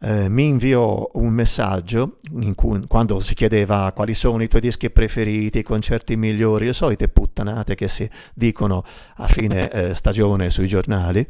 eh, 0.00 0.28
mi 0.28 0.46
inviò 0.46 1.10
un 1.14 1.32
messaggio 1.32 2.18
cui, 2.54 2.86
quando 2.86 3.18
si 3.20 3.34
chiedeva 3.34 3.92
quali 3.94 4.14
sono 4.14 4.42
i 4.42 4.48
tuoi 4.48 4.60
dischi 4.60 4.90
preferiti, 4.90 5.58
i 5.58 5.62
concerti 5.62 6.16
migliori, 6.16 6.66
le 6.66 6.72
solite 6.72 7.08
puttanate 7.08 7.74
che 7.74 7.88
si 7.88 8.08
dicono 8.34 8.84
a 9.16 9.26
fine 9.26 9.70
eh, 9.70 9.94
stagione 9.94 10.50
sui 10.50 10.68
giornali 10.68 11.26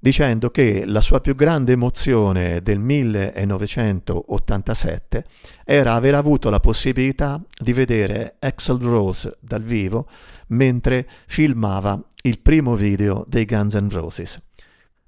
dicendo 0.00 0.50
che 0.50 0.84
la 0.86 1.02
sua 1.02 1.20
più 1.20 1.36
grande 1.36 1.72
emozione 1.72 2.62
del 2.62 2.78
1987 2.78 5.24
era 5.64 5.92
aver 5.92 6.14
avuto 6.14 6.48
la 6.48 6.58
possibilità 6.58 7.38
di 7.58 7.74
vedere 7.74 8.36
Axel 8.38 8.78
Rose 8.78 9.36
dal 9.40 9.62
vivo 9.62 10.08
mentre 10.48 11.06
filmava 11.26 12.02
il 12.22 12.38
primo 12.40 12.74
video 12.74 13.26
dei 13.28 13.44
Guns 13.44 13.74
N' 13.74 13.90
Roses. 13.90 14.40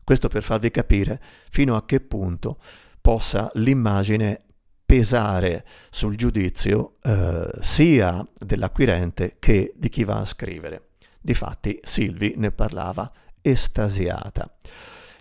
Questo 0.04 0.28
per 0.28 0.42
farvi 0.42 0.70
capire 0.70 1.18
fino 1.50 1.74
a 1.74 1.86
che 1.86 2.00
punto 2.00 2.58
possa 3.00 3.48
l'immagine 3.54 4.42
pesare 4.84 5.64
sul 5.90 6.16
giudizio 6.16 6.96
eh, 7.02 7.48
sia 7.60 8.26
dell'acquirente 8.38 9.36
che 9.38 9.72
di 9.74 9.88
chi 9.88 10.04
va 10.04 10.18
a 10.18 10.26
scrivere. 10.26 10.88
Difatti 11.18 11.80
Silvi 11.82 12.34
ne 12.36 12.50
parlava 12.50 13.10
estasiata. 13.42 14.50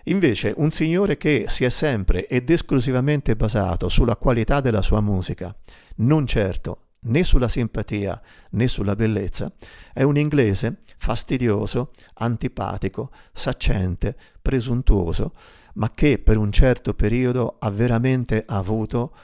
Invece 0.06 0.54
un 0.56 0.70
signore 0.70 1.16
che 1.16 1.44
si 1.48 1.64
è 1.64 1.68
sempre 1.68 2.26
ed 2.26 2.50
esclusivamente 2.50 3.36
basato 3.36 3.88
sulla 3.88 4.16
qualità 4.16 4.60
della 4.60 4.82
sua 4.82 5.00
musica, 5.00 5.54
non 5.96 6.26
certo 6.26 6.78
né 7.04 7.24
sulla 7.24 7.48
simpatia 7.48 8.20
né 8.50 8.68
sulla 8.68 8.96
bellezza, 8.96 9.52
è 9.92 10.02
un 10.02 10.16
inglese 10.16 10.78
fastidioso, 10.98 11.92
antipatico, 12.14 13.10
saccente, 13.32 14.16
presuntuoso, 14.40 15.34
ma 15.74 15.90
che 15.92 16.18
per 16.18 16.36
un 16.36 16.52
certo 16.52 16.94
periodo 16.94 17.56
ha 17.58 17.70
veramente 17.70 18.44
avuto 18.46 19.14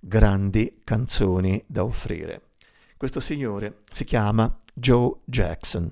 grandi 0.00 0.80
canzoni 0.84 1.62
da 1.66 1.84
offrire. 1.84 2.42
Questo 2.96 3.20
signore 3.20 3.78
si 3.92 4.04
chiama 4.04 4.56
Joe 4.72 5.18
Jackson 5.24 5.90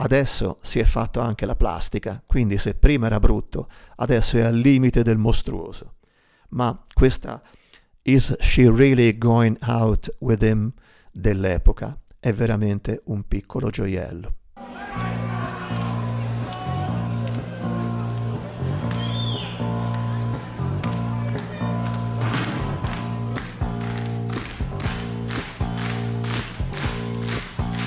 Adesso 0.00 0.58
si 0.60 0.78
è 0.78 0.84
fatto 0.84 1.18
anche 1.18 1.44
la 1.44 1.56
plastica, 1.56 2.22
quindi 2.24 2.56
se 2.56 2.74
prima 2.74 3.06
era 3.06 3.18
brutto, 3.18 3.68
adesso 3.96 4.36
è 4.36 4.42
al 4.42 4.54
limite 4.54 5.02
del 5.02 5.18
mostruoso. 5.18 5.94
Ma 6.50 6.80
questa 6.92 7.42
Is 8.02 8.36
She 8.38 8.70
Really 8.70 9.18
Going 9.18 9.56
Out 9.66 10.14
With 10.20 10.42
Him 10.42 10.72
dell'epoca 11.10 11.98
è 12.20 12.32
veramente 12.32 13.02
un 13.06 13.26
piccolo 13.26 13.70
gioiello. 13.70 14.34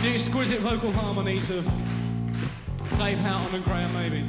The 0.01 0.13
exquisite 0.13 0.59
vocal 0.59 0.91
harmonies 0.91 1.49
of 1.49 1.90
Dave 2.97 3.19
Houghton 3.19 3.55
and 3.55 3.63
Graham 3.63 3.93
Maybe. 3.93 4.23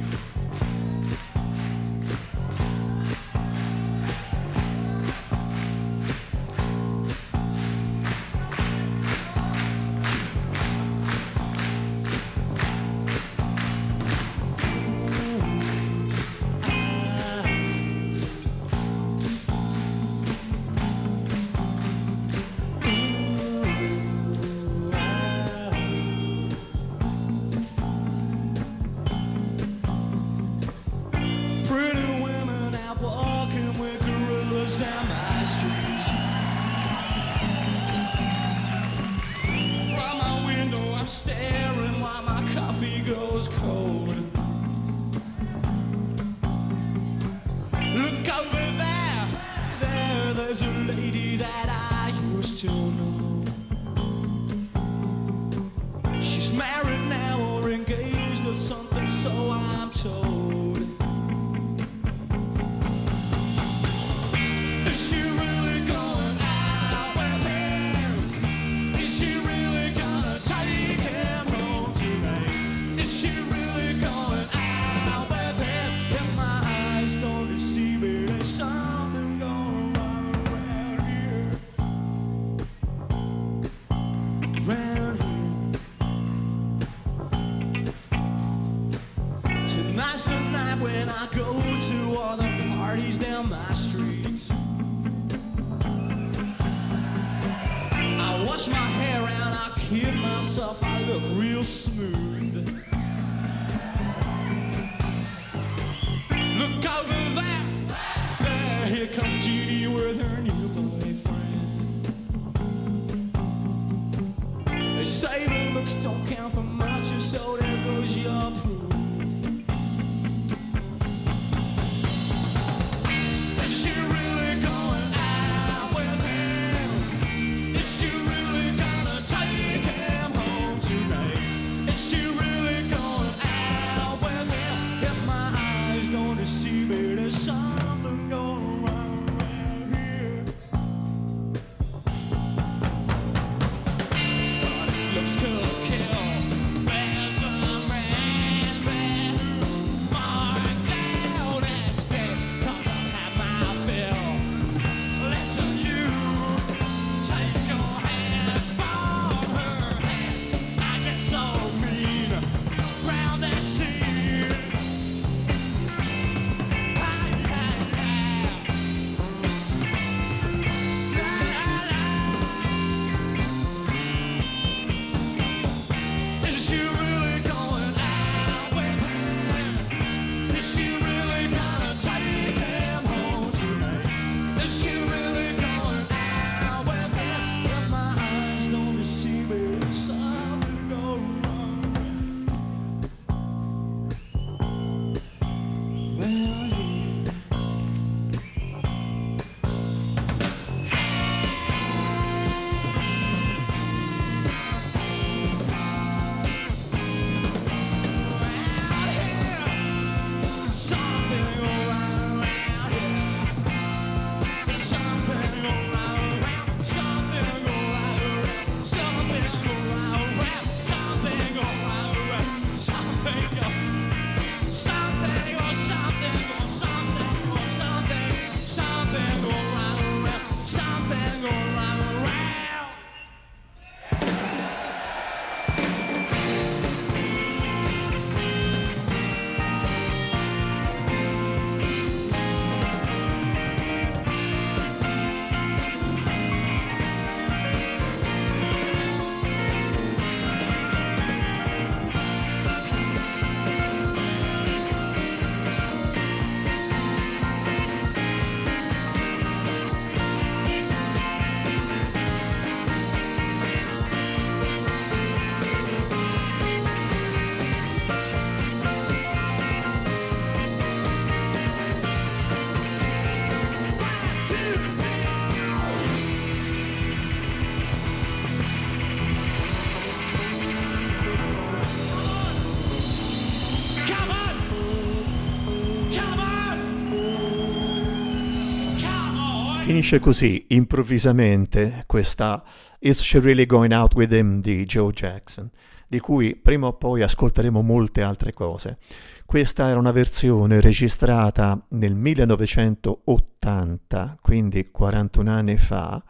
Finisce 289.93 290.19
così, 290.19 290.65
improvvisamente, 290.69 292.05
questa 292.07 292.63
Is 292.97 293.21
She 293.21 293.39
Really 293.39 293.67
Going 293.67 293.93
Out 293.93 294.15
With 294.15 294.33
Him 294.33 294.59
di 294.59 294.85
Joe 294.85 295.11
Jackson, 295.11 295.69
di 296.07 296.19
cui 296.19 296.55
prima 296.55 296.87
o 296.87 296.93
poi 296.93 297.21
ascolteremo 297.21 297.83
molte 297.83 298.23
altre 298.23 298.53
cose. 298.53 298.97
Questa 299.45 299.89
era 299.89 299.99
una 299.99 300.09
versione 300.09 300.81
registrata 300.81 301.79
nel 301.89 302.15
1980, 302.15 304.39
quindi 304.41 304.89
41 304.89 305.51
anni 305.51 305.77
fa, 305.77 306.23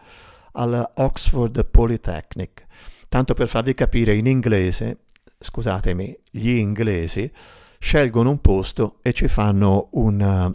alla 0.51 0.91
Oxford 0.95 1.65
Polytechnic. 1.69 2.65
Tanto 3.07 3.33
per 3.33 3.47
farvi 3.47 3.73
capire, 3.73 4.13
in 4.13 4.27
inglese, 4.27 5.03
scusatemi, 5.39 6.13
gli 6.31 6.49
inglesi 6.49 7.31
scelgono 7.79 8.29
un 8.29 8.41
posto 8.41 8.97
e 9.01 9.13
ci 9.13 9.29
fanno 9.29 9.87
un 9.91 10.19
uh, 10.19 10.53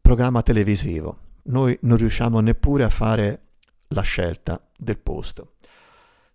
programma 0.00 0.40
televisivo. 0.40 1.18
Noi 1.46 1.76
non 1.82 1.96
riusciamo 1.96 2.40
neppure 2.40 2.84
a 2.84 2.88
fare 2.88 3.40
la 3.88 4.02
scelta 4.02 4.60
del 4.76 4.98
posto. 4.98 5.54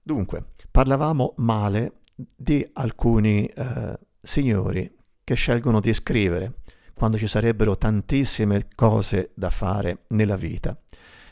Dunque, 0.01 0.45
parlavamo 0.69 1.33
male 1.37 1.99
di 2.15 2.67
alcuni 2.73 3.45
eh, 3.45 3.99
signori 4.21 4.89
che 5.23 5.35
scelgono 5.35 5.79
di 5.79 5.93
scrivere 5.93 6.55
quando 6.93 7.17
ci 7.17 7.27
sarebbero 7.27 7.77
tantissime 7.77 8.67
cose 8.75 9.31
da 9.33 9.49
fare 9.49 10.03
nella 10.09 10.35
vita. 10.35 10.77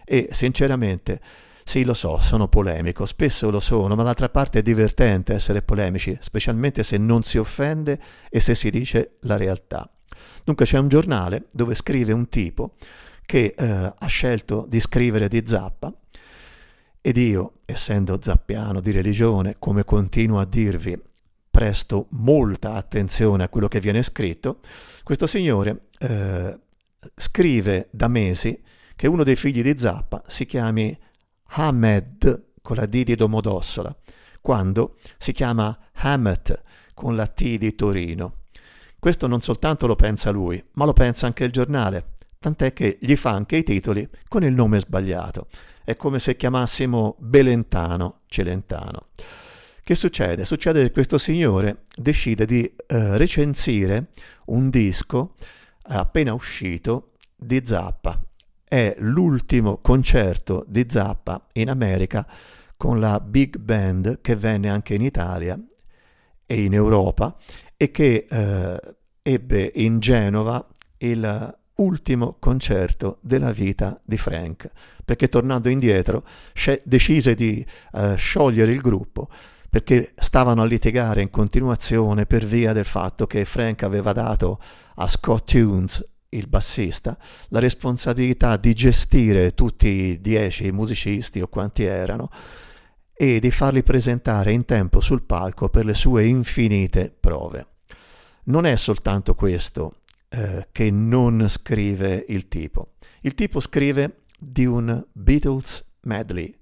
E 0.03 0.29
sinceramente, 0.31 1.21
sì, 1.63 1.83
lo 1.83 1.93
so, 1.93 2.17
sono 2.17 2.47
polemico, 2.47 3.05
spesso 3.05 3.51
lo 3.51 3.59
sono, 3.59 3.95
ma 3.95 4.03
d'altra 4.03 4.29
parte 4.29 4.59
è 4.59 4.61
divertente 4.63 5.33
essere 5.33 5.61
polemici, 5.61 6.17
specialmente 6.19 6.81
se 6.81 6.97
non 6.97 7.23
si 7.23 7.37
offende 7.37 7.99
e 8.29 8.39
se 8.39 8.55
si 8.55 8.71
dice 8.71 9.17
la 9.21 9.37
realtà. 9.37 9.89
Dunque 10.43 10.65
c'è 10.65 10.79
un 10.79 10.87
giornale 10.87 11.45
dove 11.51 11.75
scrive 11.75 12.11
un 12.13 12.27
tipo 12.29 12.73
che 13.29 13.53
eh, 13.55 13.93
ha 13.95 14.07
scelto 14.07 14.65
di 14.67 14.79
scrivere 14.79 15.27
di 15.27 15.43
Zappa 15.45 15.93
ed 16.99 17.15
io, 17.15 17.59
essendo 17.65 18.17
zappiano 18.19 18.79
di 18.79 18.89
religione, 18.89 19.57
come 19.59 19.85
continuo 19.85 20.39
a 20.39 20.45
dirvi, 20.45 20.99
presto 21.51 22.07
molta 22.13 22.73
attenzione 22.73 23.43
a 23.43 23.49
quello 23.49 23.67
che 23.67 23.79
viene 23.79 24.01
scritto, 24.01 24.61
questo 25.03 25.27
signore 25.27 25.89
eh, 25.99 26.57
scrive 27.15 27.89
da 27.91 28.07
mesi 28.07 28.59
che 28.95 29.05
uno 29.05 29.23
dei 29.23 29.35
figli 29.35 29.61
di 29.61 29.77
Zappa 29.77 30.23
si 30.25 30.47
chiami 30.47 30.97
Hamed 31.49 32.53
con 32.63 32.77
la 32.77 32.87
D 32.87 33.03
di 33.03 33.13
Domodossola, 33.13 33.95
quando 34.41 34.97
si 35.19 35.33
chiama 35.33 35.77
Hamet 35.93 36.63
con 36.95 37.15
la 37.15 37.27
T 37.27 37.57
di 37.57 37.75
Torino. 37.75 38.37
Questo 38.97 39.27
non 39.27 39.41
soltanto 39.41 39.85
lo 39.85 39.95
pensa 39.95 40.31
lui, 40.31 40.61
ma 40.73 40.85
lo 40.85 40.93
pensa 40.93 41.27
anche 41.27 41.43
il 41.43 41.51
giornale, 41.51 42.13
tant'è 42.39 42.71
che 42.71 42.97
gli 43.01 43.17
fa 43.17 43.31
anche 43.31 43.57
i 43.57 43.63
titoli 43.63 44.07
con 44.29 44.43
il 44.43 44.53
nome 44.53 44.79
sbagliato. 44.79 45.47
È 45.83 45.97
come 45.97 46.19
se 46.19 46.37
chiamassimo 46.37 47.17
Belentano 47.19 48.21
Celentano. 48.27 49.07
Che 49.83 49.95
succede? 49.95 50.45
Succede 50.45 50.83
che 50.83 50.91
questo 50.91 51.17
signore 51.17 51.83
decide 51.95 52.45
di 52.45 52.63
eh, 52.63 53.17
recensire 53.17 54.07
un 54.45 54.69
disco 54.69 55.33
appena 55.83 56.33
uscito 56.33 57.11
di 57.35 57.61
Zappa. 57.65 58.23
È 58.63 58.95
l'ultimo 58.99 59.79
concerto 59.79 60.63
di 60.67 60.85
Zappa 60.87 61.45
in 61.53 61.69
America 61.69 62.25
con 62.77 63.01
la 63.01 63.19
big 63.19 63.57
band 63.57 64.21
che 64.21 64.35
venne 64.35 64.69
anche 64.69 64.93
in 64.93 65.01
Italia 65.01 65.59
e 66.45 66.63
in 66.63 66.73
Europa 66.73 67.35
e 67.75 67.91
che 67.91 68.25
eh, 68.29 68.95
ebbe 69.23 69.71
in 69.75 69.99
Genova 69.99 70.65
il 70.99 71.58
ultimo 71.79 72.37
concerto 72.39 73.17
della 73.21 73.51
vita 73.51 73.99
di 74.03 74.17
Frank, 74.17 74.69
perché 75.03 75.27
tornando 75.27 75.69
indietro 75.69 76.23
decise 76.83 77.35
di 77.35 77.65
eh, 77.93 78.15
sciogliere 78.15 78.71
il 78.71 78.81
gruppo 78.81 79.29
perché 79.69 80.13
stavano 80.17 80.63
a 80.63 80.65
litigare 80.65 81.21
in 81.21 81.29
continuazione 81.29 82.25
per 82.25 82.43
via 82.43 82.73
del 82.73 82.85
fatto 82.85 83.27
che 83.27 83.45
Frank 83.45 83.83
aveva 83.83 84.13
dato 84.13 84.59
a 84.95 85.07
Scott 85.07 85.51
Tunes, 85.51 86.03
il 86.29 86.47
bassista, 86.47 87.17
la 87.49 87.59
responsabilità 87.59 88.57
di 88.57 88.73
gestire 88.73 89.53
tutti 89.53 89.87
i 89.87 90.21
dieci 90.21 90.71
musicisti 90.71 91.39
o 91.41 91.47
quanti 91.47 91.83
erano 91.83 92.29
e 93.13 93.39
di 93.39 93.51
farli 93.51 93.83
presentare 93.83 94.53
in 94.53 94.65
tempo 94.65 95.01
sul 95.01 95.23
palco 95.23 95.69
per 95.69 95.85
le 95.85 95.93
sue 95.93 96.25
infinite 96.25 97.13
prove. 97.17 97.67
Non 98.45 98.65
è 98.65 98.75
soltanto 98.75 99.35
questo 99.35 99.98
eh, 100.29 100.67
che 100.71 100.91
non 100.91 101.47
scrive 101.49 102.25
il 102.29 102.47
tipo. 102.47 102.93
Il 103.21 103.33
tipo 103.33 103.59
scrive 103.59 104.21
di 104.39 104.65
un 104.65 105.05
Beatles 105.11 105.83
medley, 106.01 106.55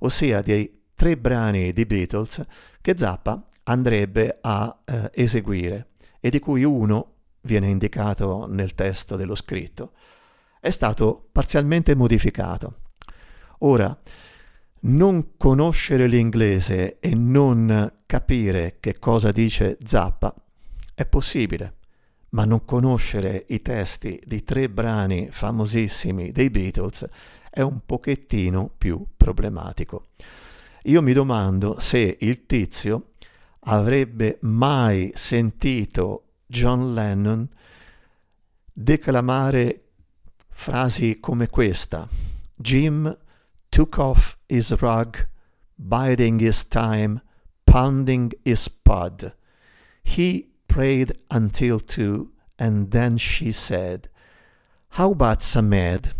ossia 0.00 0.42
dei 0.42 0.82
tre 0.94 1.16
brani 1.16 1.72
di 1.72 1.86
Beatles 1.86 2.42
che 2.80 2.96
Zappa 2.96 3.44
andrebbe 3.64 4.38
a 4.40 4.82
eh, 4.84 5.10
eseguire 5.14 5.88
e 6.20 6.30
di 6.30 6.38
cui 6.38 6.64
uno 6.64 7.06
viene 7.42 7.68
indicato 7.68 8.46
nel 8.46 8.74
testo 8.74 9.16
dello 9.16 9.34
scritto, 9.34 9.92
è 10.60 10.70
stato 10.70 11.28
parzialmente 11.30 11.94
modificato. 11.94 12.78
Ora, 13.58 13.96
non 14.86 15.36
conoscere 15.36 16.06
l'inglese 16.06 16.98
e 17.00 17.14
non 17.14 18.00
capire 18.06 18.76
che 18.80 18.98
cosa 18.98 19.30
dice 19.30 19.78
Zappa 19.82 20.34
è 20.94 21.06
possibile, 21.06 21.76
ma 22.34 22.44
non 22.44 22.64
conoscere 22.64 23.46
i 23.48 23.62
testi 23.62 24.20
di 24.24 24.42
tre 24.42 24.68
brani 24.68 25.28
famosissimi 25.30 26.32
dei 26.32 26.50
Beatles 26.50 27.06
è 27.48 27.60
un 27.60 27.80
pochettino 27.86 28.70
più 28.76 29.04
problematico. 29.16 30.08
Io 30.84 31.00
mi 31.00 31.12
domando 31.12 31.78
se 31.78 32.16
il 32.20 32.44
tizio 32.46 33.12
avrebbe 33.60 34.38
mai 34.42 35.12
sentito 35.14 36.32
John 36.46 36.92
Lennon 36.92 37.48
declamare 38.72 39.84
frasi 40.48 41.20
come 41.20 41.48
questa. 41.48 42.08
Jim 42.56 43.16
took 43.68 43.96
off 43.98 44.36
his 44.46 44.76
rug, 44.80 45.28
biding 45.76 46.40
his 46.40 46.66
time, 46.66 47.22
pounding 47.62 48.36
his 48.42 48.68
pud. 48.68 49.34
He 50.02 50.53
prayed 50.74 51.16
until 51.30 51.78
two, 51.78 52.32
and 52.58 52.90
then 52.90 53.16
she 53.16 53.52
said, 53.52 54.08
How 54.98 55.12
about 55.12 55.40
some 55.40 55.68
med? 55.68 56.12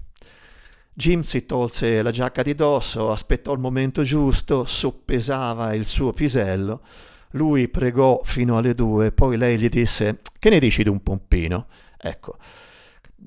Jim 0.92 1.22
si 1.22 1.44
tolse 1.44 2.00
la 2.02 2.12
giacca 2.12 2.44
di 2.44 2.55
dosso, 2.55 3.11
aspettò 3.11 3.52
il 3.52 3.59
momento 3.59 4.05
giusto, 4.05 4.64
soppesava 4.64 5.74
il 5.74 5.86
suo 5.86 6.12
pisello. 6.12 6.82
Lui 7.30 7.68
pregò 7.68 8.20
fino 8.22 8.57
alle 8.57 8.74
due, 8.74 9.11
poi 9.11 9.36
lei 9.36 9.59
gli 9.59 9.68
disse: 9.68 10.20
Che 10.38 10.50
ne 10.50 10.61
dici 10.61 10.84
di 10.84 10.88
un 10.88 11.02
pompino? 11.02 11.66
Ecco, 11.98 12.36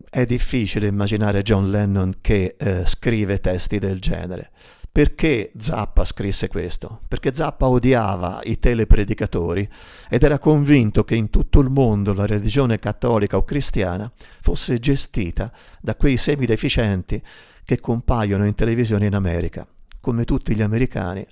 è 0.09 0.23
difficile 0.23 0.87
immaginare 0.87 1.41
John 1.41 1.69
Lennon 1.69 2.19
che 2.21 2.55
eh, 2.57 2.85
scrive 2.85 3.41
testi 3.41 3.79
del 3.79 3.99
genere. 3.99 4.51
Perché 4.97 5.51
Zappa 5.55 6.03
scrisse 6.03 6.47
questo? 6.47 7.01
Perché 7.07 7.31
Zappa 7.31 7.67
odiava 7.67 8.39
i 8.45 8.57
telepredicatori 8.57 9.69
ed 10.09 10.23
era 10.23 10.39
convinto 10.39 11.03
che 11.03 11.13
in 11.13 11.29
tutto 11.29 11.59
il 11.59 11.69
mondo 11.69 12.15
la 12.15 12.25
religione 12.25 12.79
cattolica 12.79 13.37
o 13.37 13.43
cristiana 13.43 14.11
fosse 14.41 14.79
gestita 14.79 15.53
da 15.79 15.95
quei 15.95 16.17
semideficienti 16.17 17.21
che 17.63 17.79
compaiono 17.79 18.47
in 18.47 18.55
televisione 18.55 19.05
in 19.05 19.13
America. 19.13 19.67
Come 20.01 20.23
tutti 20.23 20.55
gli 20.55 20.63
americani, 20.63 21.23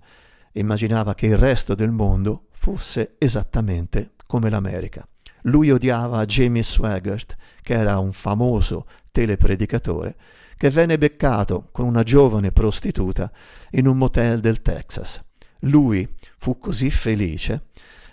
immaginava 0.52 1.16
che 1.16 1.26
il 1.26 1.38
resto 1.40 1.74
del 1.74 1.90
mondo 1.90 2.50
fosse 2.52 3.16
esattamente 3.18 4.12
come 4.28 4.52
l'America. 4.52 5.08
Lui 5.46 5.72
odiava 5.72 6.24
Jamie 6.26 6.62
Swaggart, 6.62 7.36
che 7.64 7.74
era 7.74 7.98
un 7.98 8.14
famoso 8.14 8.86
telepredicatore, 9.12 10.16
che 10.58 10.70
venne 10.70 10.98
beccato 10.98 11.70
con 11.72 11.86
una 11.86 12.04
giovane 12.04 12.52
prostituta 12.52 13.32
in 13.72 13.88
un 13.88 13.98
motel 13.98 14.40
del 14.40 14.62
Texas. 14.62 15.22
Lui 15.62 16.08
fu 16.38 16.58
così 16.60 16.90
felice 16.90 17.68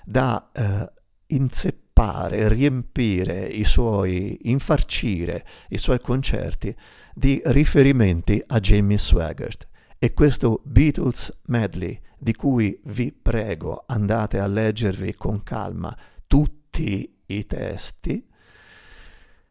da 0.05 0.51
eh, 0.53 0.93
inzeppare, 1.27 2.49
riempire 2.49 3.47
i 3.47 3.65
suoi, 3.65 4.51
infarcire 4.51 5.45
i 5.69 5.79
suoi 5.79 6.01
concerti 6.01 6.75
di 7.15 7.41
riferimenti 7.45 8.43
a 8.47 8.59
Jamie 8.59 8.99
Swaggart. 8.99 9.69
E 9.99 10.15
questo 10.15 10.61
Beatles 10.65 11.31
medley, 11.47 12.01
di 12.19 12.35
cui 12.35 12.77
vi 12.87 13.13
prego 13.13 13.85
andate 13.87 14.41
a 14.41 14.49
leggervi 14.49 15.15
con 15.15 15.45
calma 15.45 15.97
tutti 16.27 17.21
i 17.27 17.47
testi, 17.47 18.27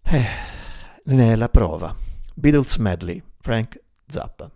eh, 0.03 0.25
ne 1.05 1.31
è 1.31 1.35
la 1.35 1.47
prova. 1.47 2.11
Beatles 2.41 2.79
Medley, 2.79 3.21
Frank 3.43 3.77
Zappa. 4.11 4.49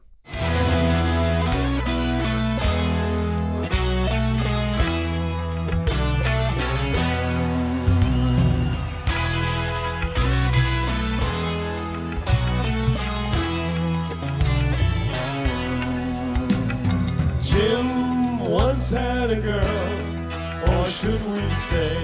once 18.48 18.92
had 18.92 19.32
a 19.32 19.42
girl, 19.42 20.80
or 20.80 20.90
should 20.90 21.24
we 21.26 21.50
say 21.50 21.98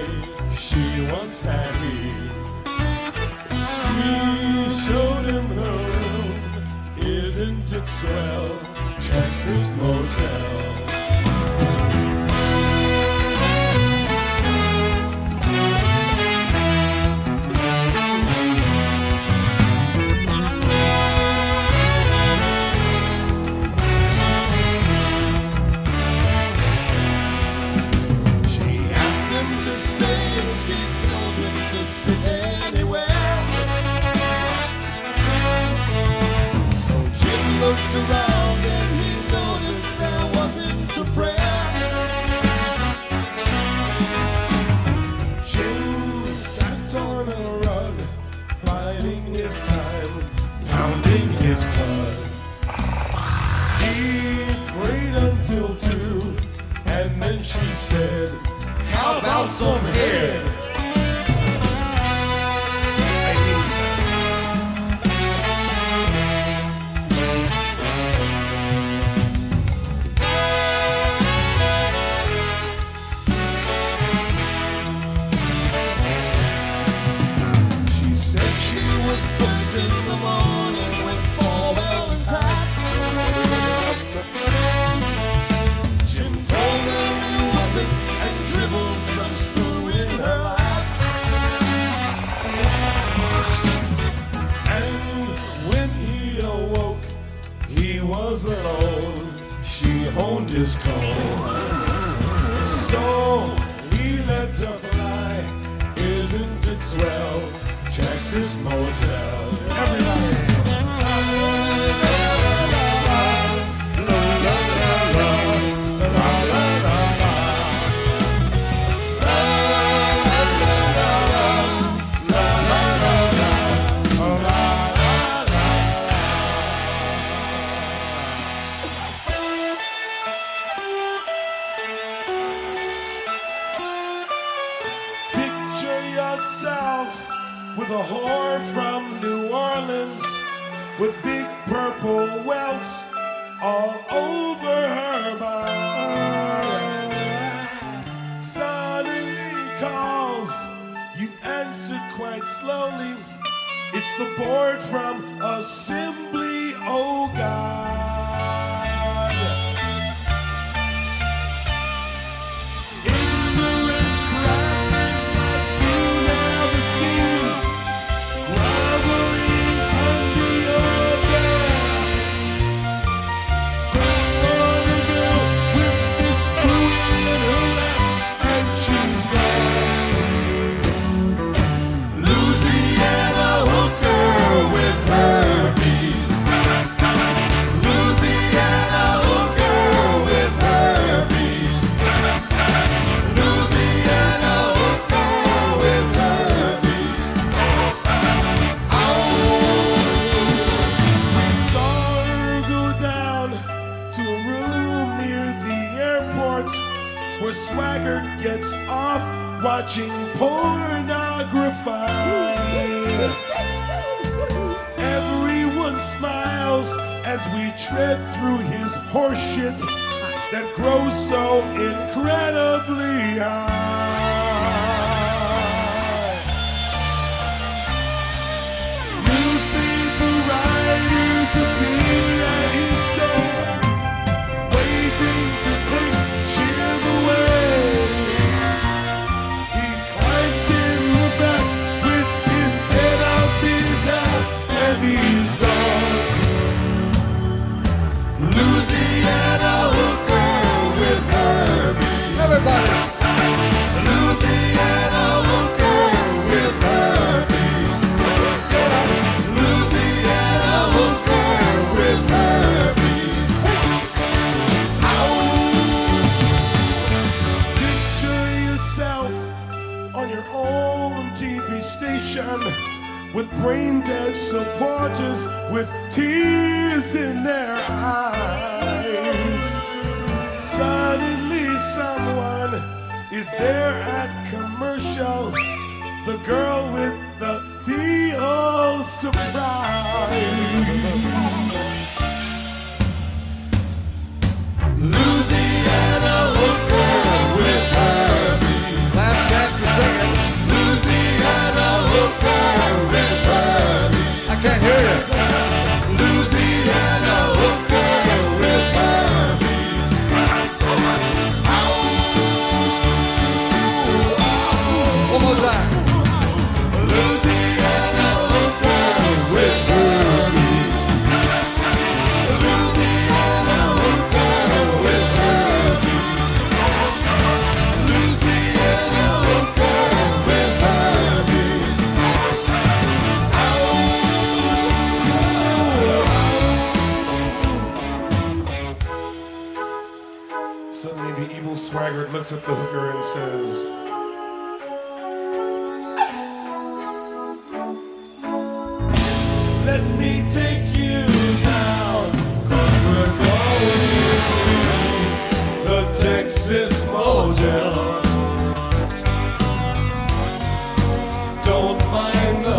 she 0.58 1.12
once 1.12 1.44
had 1.44 1.72
me? 1.80 2.01
Isn't 7.92 8.08
it 8.08 8.14
swell? 8.14 8.58
Texas 9.00 9.76
Motel. 9.76 10.71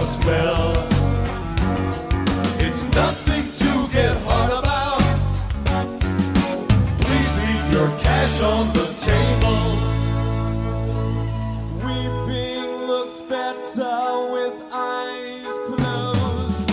Smell. 0.05 0.73
It's 2.59 2.83
nothing 2.95 3.43
to 3.61 3.91
get 3.91 4.15
hard 4.25 4.51
about. 4.51 5.01
Please 6.99 7.33
leave 7.43 7.73
your 7.73 7.89
cash 7.99 8.41
on 8.41 8.67
the 8.73 8.87
table. 9.09 9.63
Weeping 11.85 12.87
looks 12.87 13.21
better 13.21 14.31
with 14.33 14.55
eyes 14.71 15.55
closed. 15.67 16.69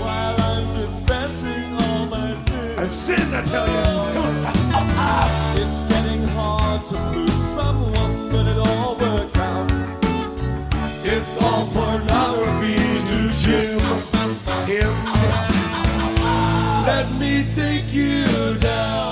While 0.00 0.40
I'm 0.50 0.66
confessing 0.74 1.74
all 1.82 2.06
my 2.06 2.34
sins. 2.34 2.78
I've 2.78 2.94
sinned, 2.94 3.34
I 3.34 3.42
tell 3.44 3.66
you. 3.68 3.80
It's 5.62 5.82
getting 5.84 6.22
hard 6.28 6.86
to 6.86 6.96
please 7.12 7.44
someone, 7.54 8.30
but 8.30 8.46
it 8.46 8.58
all 8.58 8.96
works 8.96 9.36
out. 9.36 9.70
It's 11.04 11.36
all 11.42 11.66
take 17.52 17.92
you 17.92 18.24
down, 18.58 19.09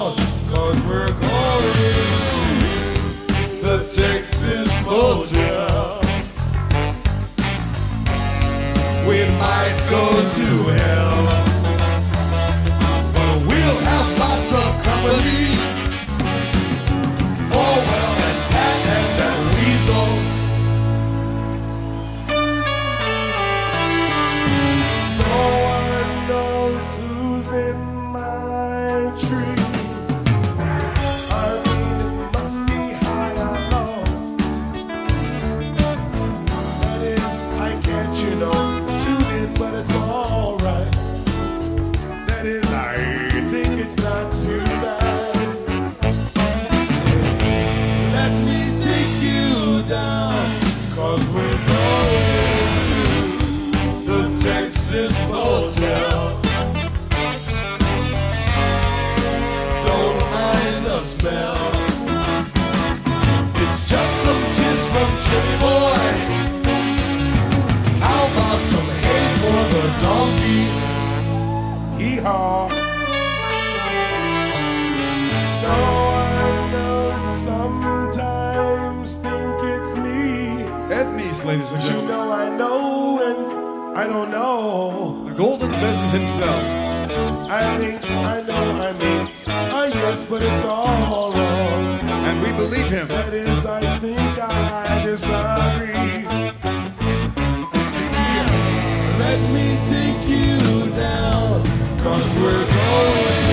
Ed 81.29 81.45
ladies 81.45 81.71
and 81.73 81.81
But 81.83 81.91
you 81.91 82.03
know 82.09 82.33
I 82.33 82.49
know 82.57 83.21
and 83.29 83.97
I 83.99 84.07
don't 84.07 84.31
know. 84.31 85.25
The 85.29 85.35
golden 85.35 85.73
pheasant 85.73 86.11
himself. 86.11 86.63
I 87.51 87.79
think 87.79 88.03
I 88.05 88.41
know 88.41 88.65
I 88.89 88.93
mean 88.93 89.31
ah 89.47 89.85
yes, 89.85 90.25
but 90.25 90.43
it's 90.43 90.65
all 90.65 91.33
wrong. 91.33 92.01
And 92.29 92.41
we 92.41 92.53
believe 92.53 92.89
him. 92.89 93.09
That 93.09 93.35
is, 93.35 93.67
I 93.67 93.99
think 93.99 94.39
I 94.39 95.03
disagree. 95.05 96.25
See, 97.93 98.17
let 99.23 99.41
me 99.53 99.67
take 99.95 100.23
you 100.27 100.59
down, 100.93 101.63
cause 102.03 102.35
we're 102.37 102.67
going 102.81 103.49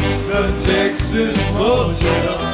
to 0.00 0.26
the 0.28 0.44
Texas 0.64 1.36
Motel. 1.52 2.49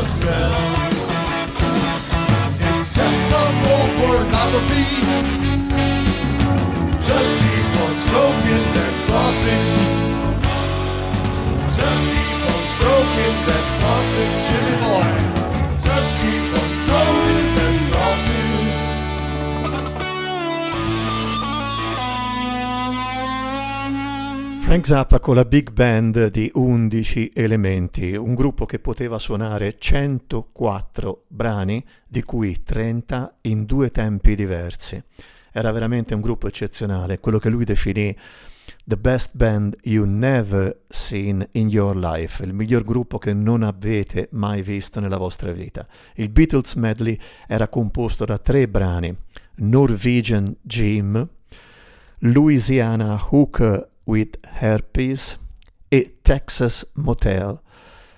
Smell. 0.00 0.54
It's 2.68 2.84
just 2.94 3.18
some 3.30 3.56
old 3.72 3.90
pornography. 3.98 4.86
Just 7.08 7.32
keep 7.42 7.70
on 7.84 7.94
stroking 8.04 8.66
that 8.76 8.94
sausage. 9.08 9.72
Just 11.76 12.02
keep 12.12 12.40
on 12.52 12.62
stroking 12.74 13.36
that 13.48 13.66
sausage, 13.80 14.36
Jimmy 14.48 14.76
boy. 14.84 15.19
Frank 24.70 24.86
Zappa 24.86 25.18
con 25.18 25.34
la 25.34 25.44
big 25.44 25.72
band 25.72 26.28
di 26.28 26.48
11 26.54 27.32
elementi, 27.34 28.14
un 28.14 28.36
gruppo 28.36 28.66
che 28.66 28.78
poteva 28.78 29.18
suonare 29.18 29.76
104 29.76 31.24
brani, 31.26 31.84
di 32.06 32.22
cui 32.22 32.62
30 32.62 33.38
in 33.40 33.64
due 33.64 33.90
tempi 33.90 34.36
diversi. 34.36 35.02
Era 35.50 35.72
veramente 35.72 36.14
un 36.14 36.20
gruppo 36.20 36.46
eccezionale, 36.46 37.18
quello 37.18 37.40
che 37.40 37.48
lui 37.48 37.64
definì 37.64 38.16
The 38.84 38.96
best 38.96 39.34
band 39.34 39.76
you 39.82 40.04
never 40.04 40.82
seen 40.86 41.44
in 41.54 41.66
your 41.66 41.96
life, 41.96 42.40
il 42.44 42.54
miglior 42.54 42.84
gruppo 42.84 43.18
che 43.18 43.34
non 43.34 43.64
avete 43.64 44.28
mai 44.34 44.62
visto 44.62 45.00
nella 45.00 45.18
vostra 45.18 45.50
vita. 45.50 45.84
Il 46.14 46.28
Beatles 46.28 46.74
medley 46.74 47.18
era 47.48 47.66
composto 47.66 48.24
da 48.24 48.38
tre 48.38 48.68
brani: 48.68 49.12
Norwegian 49.56 50.54
Jim, 50.62 51.28
Louisiana 52.20 53.20
Hooker 53.30 53.89
with 54.10 54.38
Herpes 54.42 55.38
e 55.88 56.18
Texas 56.20 56.84
Motel. 56.94 57.60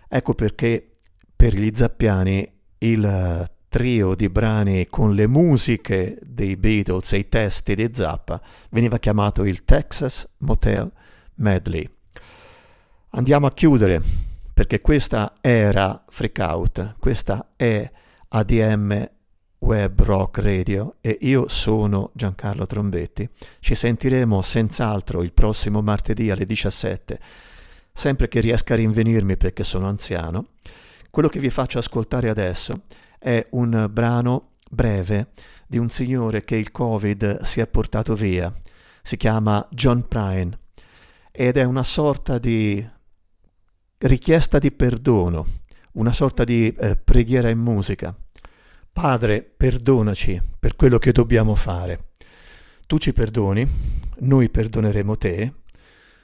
Ecco 0.08 0.34
perché 0.34 0.90
per 1.36 1.54
gli 1.54 1.70
zappiani 1.74 2.50
il 2.78 3.04
eh, 3.04 3.50
trio 3.68 4.14
di 4.14 4.28
brani 4.30 4.86
con 4.86 5.14
le 5.14 5.26
musiche 5.26 6.18
dei 6.22 6.56
Beatles 6.56 7.12
e 7.12 7.18
i 7.18 7.28
testi 7.28 7.74
di 7.74 7.90
Zappa 7.92 8.40
veniva 8.70 8.98
chiamato 8.98 9.44
il 9.44 9.64
Texas 9.64 10.26
Motel 10.38 10.90
Medley. 11.36 11.88
Andiamo 13.10 13.46
a 13.46 13.52
chiudere 13.52 14.02
perché 14.54 14.80
questa 14.80 15.34
era 15.42 16.04
Freak 16.08 16.38
Out, 16.38 16.96
questa 16.98 17.52
è 17.56 17.90
ADM 18.28 19.10
Web 19.62 20.02
Rock 20.02 20.38
Radio 20.38 20.96
e 21.00 21.18
io 21.20 21.46
sono 21.46 22.10
Giancarlo 22.14 22.66
Trombetti. 22.66 23.28
Ci 23.60 23.76
sentiremo 23.76 24.42
senz'altro 24.42 25.22
il 25.22 25.32
prossimo 25.32 25.80
martedì 25.82 26.30
alle 26.30 26.46
17, 26.46 27.20
sempre 27.92 28.26
che 28.26 28.40
riesca 28.40 28.74
a 28.74 28.76
rinvenirmi 28.76 29.36
perché 29.36 29.62
sono 29.62 29.86
anziano. 29.86 30.48
Quello 31.10 31.28
che 31.28 31.38
vi 31.38 31.48
faccio 31.48 31.78
ascoltare 31.78 32.28
adesso 32.28 32.82
è 33.20 33.46
un 33.50 33.88
brano 33.88 34.54
breve 34.68 35.28
di 35.68 35.78
un 35.78 35.90
signore 35.90 36.44
che 36.44 36.56
il 36.56 36.72
Covid 36.72 37.42
si 37.42 37.60
è 37.60 37.68
portato 37.68 38.16
via. 38.16 38.52
Si 39.00 39.16
chiama 39.16 39.64
John 39.70 40.08
Prine 40.08 40.58
ed 41.30 41.56
è 41.56 41.62
una 41.62 41.84
sorta 41.84 42.38
di 42.38 42.84
richiesta 43.98 44.58
di 44.58 44.72
perdono, 44.72 45.46
una 45.92 46.12
sorta 46.12 46.42
di 46.42 46.74
eh, 46.76 46.96
preghiera 46.96 47.48
in 47.48 47.58
musica. 47.58 48.12
Padre, 48.92 49.42
perdonaci 49.42 50.40
per 50.58 50.76
quello 50.76 50.98
che 50.98 51.12
dobbiamo 51.12 51.54
fare. 51.54 52.10
Tu 52.86 52.98
ci 52.98 53.12
perdoni, 53.12 53.66
noi 54.18 54.50
perdoneremo 54.50 55.16
te, 55.16 55.52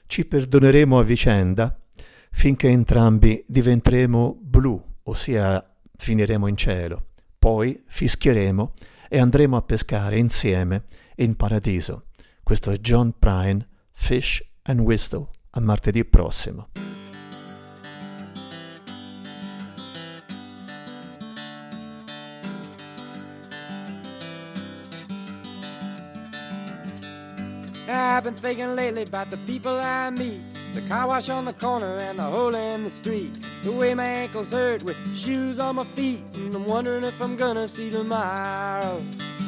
ci 0.06 0.26
perdoneremo 0.26 0.98
a 0.98 1.02
vicenda 1.02 1.80
finché 2.30 2.68
entrambi 2.68 3.44
diventeremo 3.48 4.38
blu, 4.40 4.80
ossia 5.04 5.64
finiremo 5.96 6.46
in 6.46 6.56
cielo. 6.56 7.06
Poi 7.38 7.82
fischieremo 7.86 8.74
e 9.08 9.18
andremo 9.18 9.56
a 9.56 9.62
pescare 9.62 10.18
insieme 10.18 10.84
in 11.16 11.34
paradiso. 11.36 12.04
Questo 12.42 12.70
è 12.70 12.78
John 12.78 13.14
Prine, 13.18 13.66
Fish 13.92 14.44
and 14.62 14.80
Whistle. 14.80 15.28
A 15.50 15.60
martedì 15.60 16.04
prossimo. 16.04 16.68
I've 27.90 28.22
been 28.22 28.34
thinking 28.34 28.76
lately 28.76 29.02
about 29.02 29.30
the 29.30 29.38
people 29.38 29.72
I 29.72 30.10
meet. 30.10 30.40
The 30.74 30.82
car 30.82 31.08
wash 31.08 31.30
on 31.30 31.46
the 31.46 31.54
corner 31.54 31.96
and 31.98 32.18
the 32.18 32.22
hole 32.22 32.54
in 32.54 32.84
the 32.84 32.90
street. 32.90 33.32
The 33.62 33.72
way 33.72 33.94
my 33.94 34.04
ankles 34.04 34.52
hurt 34.52 34.82
with 34.82 34.96
shoes 35.16 35.58
on 35.58 35.76
my 35.76 35.84
feet. 35.84 36.22
And 36.34 36.54
I'm 36.54 36.66
wondering 36.66 37.02
if 37.02 37.18
I'm 37.22 37.34
gonna 37.36 37.66
see 37.66 37.90
tomorrow. 37.90 39.02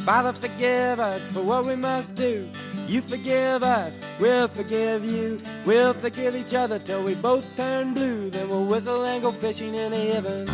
Father, 0.07 0.33
forgive 0.33 0.99
us 1.01 1.29
for 1.29 1.43
what 1.43 1.67
we 1.67 1.77
must 1.77 2.15
do. 2.15 2.49
You 2.87 3.03
forgive 3.03 3.63
us, 3.63 4.01
we'll 4.19 4.49
forgive 4.49 5.05
you. 5.05 5.39
We'll 5.67 5.93
forgive 5.93 6.35
each 6.35 6.55
other 6.55 6.79
till 6.79 7.05
we 7.05 7.15
both 7.15 7.45
turn 7.57 7.93
blue. 7.93 8.31
Then 8.31 8.49
we'll 8.49 8.65
whistle 8.65 9.05
and 9.05 9.23
go 9.23 9.33
fishing 9.33 9.75
in 9.75 9.93
heaven. 9.93 10.49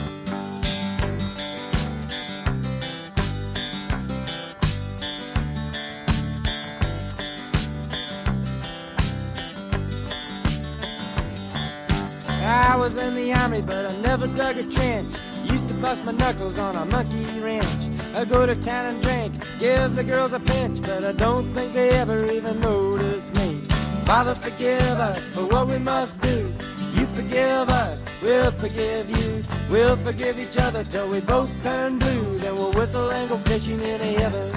I 12.57 12.75
was 12.75 12.97
in 12.97 13.15
the 13.15 13.35
army, 13.35 13.61
but 13.61 13.85
I 13.85 13.95
never 14.01 14.27
dug 14.27 14.57
a 14.57 14.63
trench. 14.63 15.15
Used 15.45 15.69
to 15.69 15.75
bust 15.75 16.05
my 16.07 16.13
knuckles 16.13 16.59
on 16.59 16.75
a 16.75 16.87
monkey 16.87 17.25
wrench. 17.39 17.83
I 18.15 18.25
go 18.25 18.47
to 18.47 18.57
town 18.57 18.87
and 18.87 19.03
drink, 19.03 19.33
give 19.59 19.95
the 19.95 20.03
girls 20.03 20.33
a 20.33 20.41
pinch, 20.41 20.81
but 20.81 21.05
I 21.05 21.13
don't 21.13 21.45
think 21.53 21.75
they 21.75 21.91
ever 21.91 22.25
even 22.33 22.59
notice 22.61 23.33
me. 23.35 23.61
Father, 24.07 24.35
forgive 24.35 24.99
us 25.11 25.29
for 25.29 25.45
what 25.47 25.69
we 25.69 25.79
must 25.79 26.23
do. 26.23 26.51
You 26.95 27.05
forgive 27.19 27.69
us, 27.69 28.05
we'll 28.23 28.51
forgive 28.53 29.11
you. 29.11 29.45
We'll 29.71 29.97
forgive 29.97 30.39
each 30.39 30.57
other 30.57 30.83
till 30.83 31.09
we 31.09 31.21
both 31.21 31.53
turn 31.63 31.99
blue. 31.99 32.39
Then 32.39 32.55
we'll 32.57 32.73
whistle 32.73 33.11
and 33.11 33.29
go 33.29 33.37
fishing 33.39 33.81
in 33.81 34.01
heaven. 34.01 34.51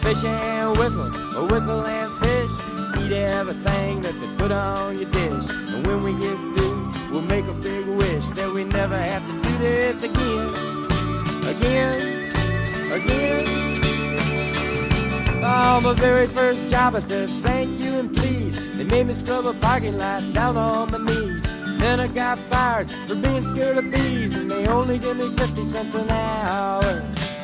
Fish 0.00 0.24
and 0.24 0.78
whistle, 0.78 1.10
or 1.36 1.46
whistle 1.46 1.84
and 1.84 2.10
fish. 2.24 3.04
Eat 3.04 3.12
everything 3.12 4.00
that 4.00 4.14
they 4.18 4.36
put 4.38 4.50
on 4.50 4.98
your 4.98 5.10
dish. 5.10 5.65
Again. 13.06 13.44
Oh, 15.42 15.80
my 15.82 15.94
very 15.94 16.26
first 16.26 16.68
job, 16.68 16.94
I 16.94 17.00
said 17.00 17.28
thank 17.42 17.78
you 17.78 17.98
and 17.98 18.14
please. 18.14 18.56
They 18.76 18.84
made 18.84 19.06
me 19.06 19.14
scrub 19.14 19.46
a 19.46 19.54
parking 19.54 19.96
lot 19.96 20.32
down 20.32 20.56
on 20.56 20.90
my 20.90 20.98
knees. 20.98 21.44
Then 21.78 22.00
I 22.00 22.08
got 22.08 22.38
fired 22.38 22.90
for 23.06 23.14
being 23.14 23.42
scared 23.42 23.78
of 23.78 23.90
bees, 23.90 24.34
and 24.34 24.50
they 24.50 24.66
only 24.66 24.98
give 24.98 25.16
me 25.16 25.28
50 25.36 25.64
cents 25.64 25.94
an 25.94 26.10
hour. 26.10 26.82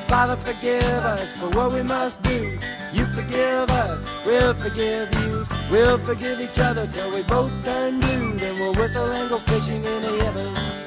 Father, 0.09 0.37
forgive 0.37 0.83
us 0.83 1.33
for 1.33 1.49
what 1.51 1.73
we 1.73 1.83
must 1.83 2.23
do. 2.23 2.59
You 2.93 3.05
forgive 3.07 3.71
us, 3.71 4.07
we'll 4.27 4.55
forgive 4.55 5.15
you. 5.21 5.47
We'll 5.71 5.99
forgive 5.99 6.41
each 6.41 6.59
other 6.59 6.87
till 6.89 7.11
we 7.15 7.23
both 7.23 7.53
turn 7.65 8.01
blue. 8.01 8.35
Then 8.35 8.59
we'll 8.59 8.75
whistle 8.75 9.11
and 9.11 9.31
go 9.31 9.39
fishing 9.39 9.85
in 9.85 10.03
the 10.03 10.25
heaven. 10.25 10.82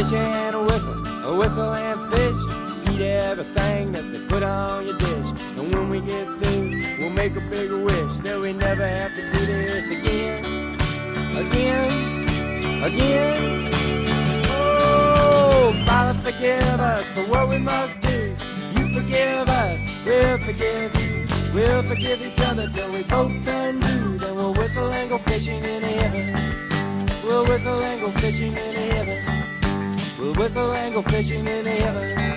Fish 0.00 0.14
and 0.14 0.56
a 0.56 0.62
whistle, 0.62 1.06
a 1.26 1.36
whistle 1.36 1.74
and 1.74 2.10
fish. 2.10 2.94
Eat 2.94 3.02
everything 3.02 3.92
that 3.92 4.00
they 4.10 4.26
put 4.28 4.42
on 4.42 4.86
your 4.86 4.96
dish. 4.96 5.28
And 5.58 5.70
when 5.74 5.90
we 5.90 6.00
get 6.00 6.26
through, 6.40 6.70
we'll 6.98 7.10
make 7.10 7.36
a 7.36 7.40
bigger 7.50 7.84
wish 7.84 8.16
that 8.24 8.40
we 8.40 8.54
never 8.54 8.86
have 8.86 9.14
to 9.14 9.22
do 9.30 9.44
this 9.44 9.90
again. 9.90 10.42
Again, 11.36 12.82
again. 12.82 13.68
Oh, 14.48 15.74
Father, 15.84 16.18
forgive 16.20 16.80
us 16.80 17.10
for 17.10 17.26
what 17.26 17.50
we 17.50 17.58
must 17.58 18.00
do. 18.00 18.34
You 18.76 18.94
forgive 18.94 19.50
us, 19.50 19.84
we'll 20.06 20.38
forgive 20.38 20.96
you. 20.96 21.26
We'll 21.52 21.82
forgive 21.82 22.22
each 22.22 22.40
other 22.40 22.70
till 22.70 22.90
we 22.90 23.02
both 23.02 23.44
turn 23.44 23.80
blue. 23.80 24.16
Then 24.16 24.34
we'll 24.34 24.54
whistle 24.54 24.90
and 24.90 25.10
go 25.10 25.18
fishing 25.18 25.62
in 25.62 25.82
heaven. 25.82 26.70
We'll 27.22 27.44
whistle 27.44 27.82
and 27.82 28.00
go 28.00 28.10
fishing 28.12 28.56
in 28.56 28.74
heaven. 28.92 29.29
We'll 30.20 30.34
whistle 30.34 30.72
and 30.72 30.92
go 30.92 31.00
fishing 31.00 31.46
in 31.46 31.64
the 31.64 31.70
heaven. 31.70 32.29